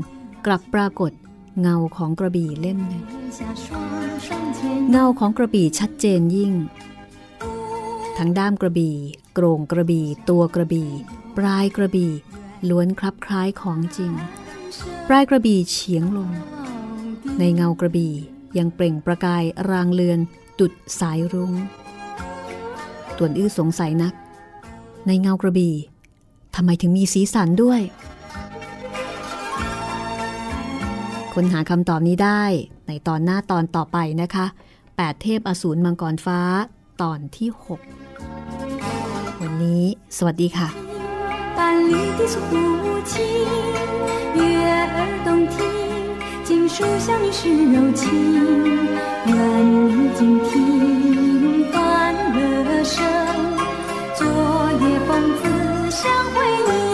[0.47, 1.13] กลับปรากฏ
[1.61, 3.05] เงาของกระบี่เล่มหนึ่ง
[4.91, 6.53] เงาของกระบี่ชัดเจนยิ่ง
[8.19, 8.97] ทั้งด้ามกระบี่
[9.35, 10.91] โกรงกระบี่ตัวกระบี่
[11.37, 12.13] ปลายกระบี่
[12.69, 14.13] ล้วนคลับคล้ายของจริง
[15.09, 16.31] ปลายกระบี่เฉียงลง
[17.39, 18.15] ในเงากระบี่
[18.59, 20.19] ยังเปล่งประกายรางเลือน
[20.59, 21.53] ดุดสายรุง้ง
[23.18, 24.14] ตวนอื้อสงสัยนัก
[25.08, 25.76] ในเงากระบี่
[26.56, 27.82] ทำไมถึงมีสีสันด้วย
[31.34, 32.44] ค้นหาคำตอบนี้ได้
[32.88, 34.46] ในตอนหน้าตอนต่อไปนะคะ
[34.86, 36.40] 8 เทพอสูรมังกรฟ้า
[37.02, 37.50] ตอนที่
[38.26, 39.84] 6 วันนี้
[40.18, 40.70] สวัสดีค่ะ
[41.58, 41.60] 半
[41.90, 42.36] 里的树
[43.12, 43.16] 情，
[44.38, 44.42] 悦
[44.96, 45.58] 耳动听，
[46.48, 47.42] 锦书香你是
[47.74, 48.04] 柔情，
[49.30, 49.32] 愿
[49.72, 51.23] 你静听欢乐
[52.85, 53.03] 声，
[54.15, 56.94] 昨夜风子相会你。